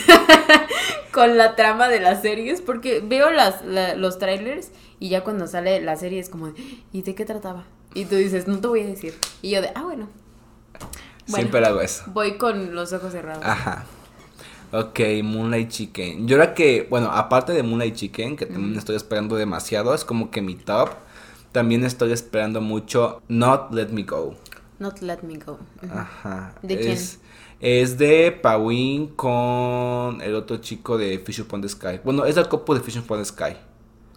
[1.11, 2.61] con la trama de las series.
[2.61, 6.61] Porque veo las, la- los trailers y ya cuando sale la serie es como, de,
[6.93, 7.65] ¿y de qué trataba?
[7.93, 9.13] Y tú dices, no te voy a decir.
[9.41, 10.07] Y yo de, ah, bueno.
[11.27, 11.35] Bueno.
[11.35, 12.03] Siempre hago eso.
[12.07, 13.43] Voy con los ojos cerrados.
[13.45, 13.85] Ajá.
[14.73, 16.27] Ok, Moonlight Chicken.
[16.27, 20.31] Yo era que, bueno, aparte de Moonlight Chicken, que también estoy esperando demasiado, es como
[20.31, 20.89] que mi top.
[21.51, 24.35] También estoy esperando mucho Not Let Me Go.
[24.79, 25.59] Not let me go.
[25.91, 26.55] Ajá.
[26.61, 26.91] ¿De quién?
[26.91, 27.19] es,
[27.59, 31.99] Es de Pawin con el otro chico de Fish Upon the Sky.
[32.03, 33.55] Bueno, es el copo de Fish Upon the Sky.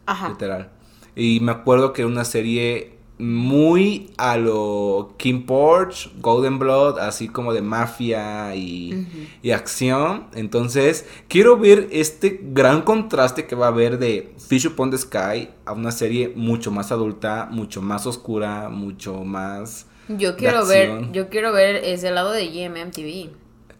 [0.06, 0.30] Ajá.
[0.30, 0.70] Literal.
[1.14, 7.28] Y me acuerdo que era una serie muy a lo King Porch, Golden Blood, así
[7.28, 9.06] como de mafia y,
[9.42, 10.26] y acción.
[10.34, 15.48] Entonces, quiero ver este gran contraste que va a haber de Fish Upon the Sky
[15.64, 19.86] a una serie mucho más adulta, mucho más oscura, mucho más...
[20.08, 23.30] Yo quiero ver, yo quiero ver ese lado de GMMTV.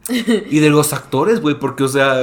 [0.49, 2.21] Y de los actores, güey, porque, o sea,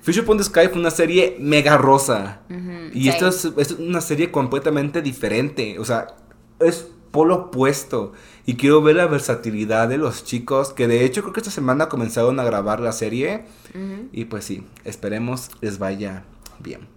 [0.00, 2.40] Fish Upon the Sky fue una serie mega rosa.
[2.92, 3.08] Y sí.
[3.10, 5.78] esta es, es una serie completamente diferente.
[5.78, 6.06] O sea,
[6.60, 8.12] es polo opuesto.
[8.44, 11.88] Y quiero ver la versatilidad de los chicos, que de hecho creo que esta semana
[11.88, 13.44] comenzaron a grabar la serie.
[14.12, 16.24] Y pues sí, esperemos les vaya
[16.60, 16.88] bien.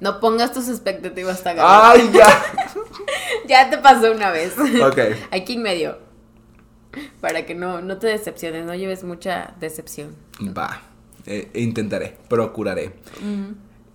[0.00, 2.42] No pongas tus expectativas tan ¡Ay, ya!
[3.48, 4.54] ya te pasó una vez.
[4.58, 4.98] ok.
[5.30, 5.98] Aquí en medio.
[7.20, 10.14] Para que no, no te decepciones, no lleves mucha decepción.
[10.56, 10.80] Va.
[11.26, 12.92] Eh, intentaré, procuraré.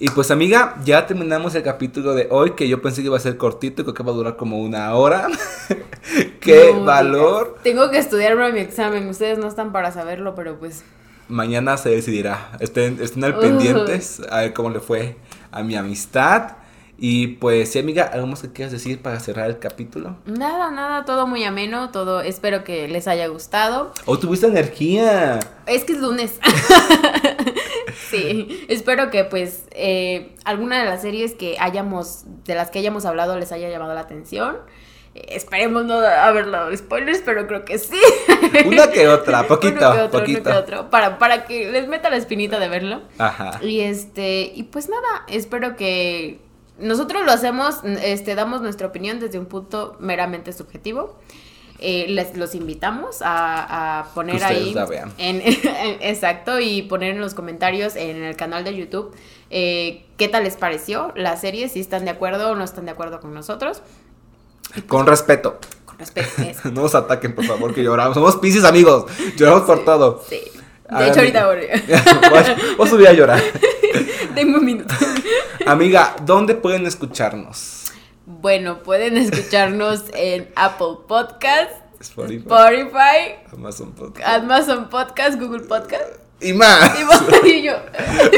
[0.02, 3.20] Y pues amiga, ya terminamos el capítulo de hoy, que yo pensé que iba a
[3.20, 5.28] ser cortito, creo que va a durar como una hora.
[6.40, 7.48] ¡Qué No valor!
[7.48, 7.64] digas.
[7.64, 10.84] Tengo que estudiar para mi examen, ustedes no están para saberlo, pero pues...
[11.28, 12.52] Mañana se decidirá.
[12.62, 15.18] Estén, estén al pendientes a ver cómo le fue
[15.52, 16.54] a mi amistad.
[16.98, 20.16] Y pues sí, amiga, ¿algo más que quieras decir para cerrar el capítulo?
[20.26, 23.94] Nada, nada, todo muy ameno, todo, espero que les haya gustado.
[24.06, 25.40] ¡Oh, tuviste energía!
[25.66, 26.40] Es que es lunes.
[28.10, 33.06] sí, espero que pues eh, alguna de las series que hayamos, de las que hayamos
[33.06, 34.58] hablado les haya llamado la atención.
[35.16, 38.00] Eh, esperemos no haber dado spoilers, pero creo que sí.
[38.66, 40.42] Una que otra, poquito, Uno que otro, poquito.
[40.42, 43.02] uno que otro, para, para que les meta la espinita de verlo.
[43.18, 43.60] Ajá.
[43.64, 46.40] Y este, y pues nada, espero que
[46.78, 51.20] nosotros lo hacemos, este, damos nuestra opinión desde un punto meramente subjetivo.
[51.82, 55.14] Eh, les los invitamos a, a poner Que ahí la vean.
[55.18, 55.42] en
[56.02, 59.16] exacto y poner en los comentarios en el canal de YouTube
[59.50, 62.92] eh, qué tal les pareció la serie si están de acuerdo o no están de
[62.92, 63.82] acuerdo con nosotros
[64.88, 65.60] Con respeto.
[65.86, 68.14] con eso No nos ataquen, por favor, que lloramos.
[68.14, 69.06] Somos piscis, amigos.
[69.38, 70.22] Lloramos por todo.
[70.30, 70.42] sí
[70.98, 71.58] de hecho ahorita voy
[72.78, 73.42] Voy a subir a llorar.
[74.36, 74.94] denme un minuto
[75.66, 77.89] Amiga, ¿dónde pueden escucharnos?
[78.30, 84.28] Bueno pueden escucharnos en Apple Podcast Spotify, Spotify Amazon Podcast.
[84.28, 86.04] Amazon Podcast, Google Podcast.
[86.40, 86.98] Y más.
[86.98, 87.74] Y vos- y yo.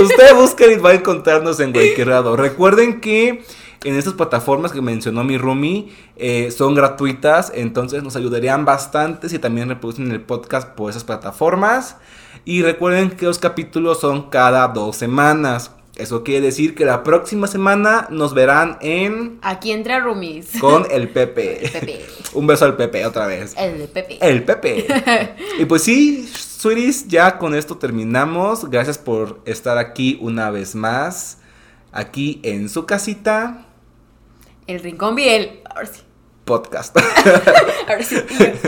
[0.02, 2.36] Usted busca y va a encontrarnos en Guayquerrado.
[2.36, 3.46] Recuerden que
[3.84, 9.38] en estas plataformas que mencionó mi roomie eh, son gratuitas, entonces nos ayudarían bastante si
[9.38, 11.98] también reproducen el podcast por esas plataformas.
[12.46, 15.70] Y recuerden que los capítulos son cada dos semanas.
[15.96, 20.50] Eso quiere decir que la próxima semana nos verán en Aquí entra Rumis.
[20.60, 21.70] con el Pepe.
[21.72, 22.06] Pepe.
[22.34, 23.54] Un beso al Pepe otra vez.
[23.58, 24.18] El Pepe.
[24.22, 24.88] El Pepe.
[25.60, 28.70] y pues sí, sweeties, ya con esto terminamos.
[28.70, 31.40] Gracias por estar aquí una vez más.
[31.92, 33.66] Aquí en su casita
[34.68, 35.60] El Rincón Biel.
[35.66, 36.02] Ahora sí.
[36.46, 36.98] podcast.
[37.88, 38.16] Ahora sí.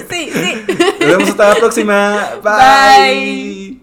[0.09, 0.63] Sí, sí.
[0.99, 2.29] Nos vemos hasta la próxima.
[2.43, 3.71] Bye.
[3.71, 3.82] Bye.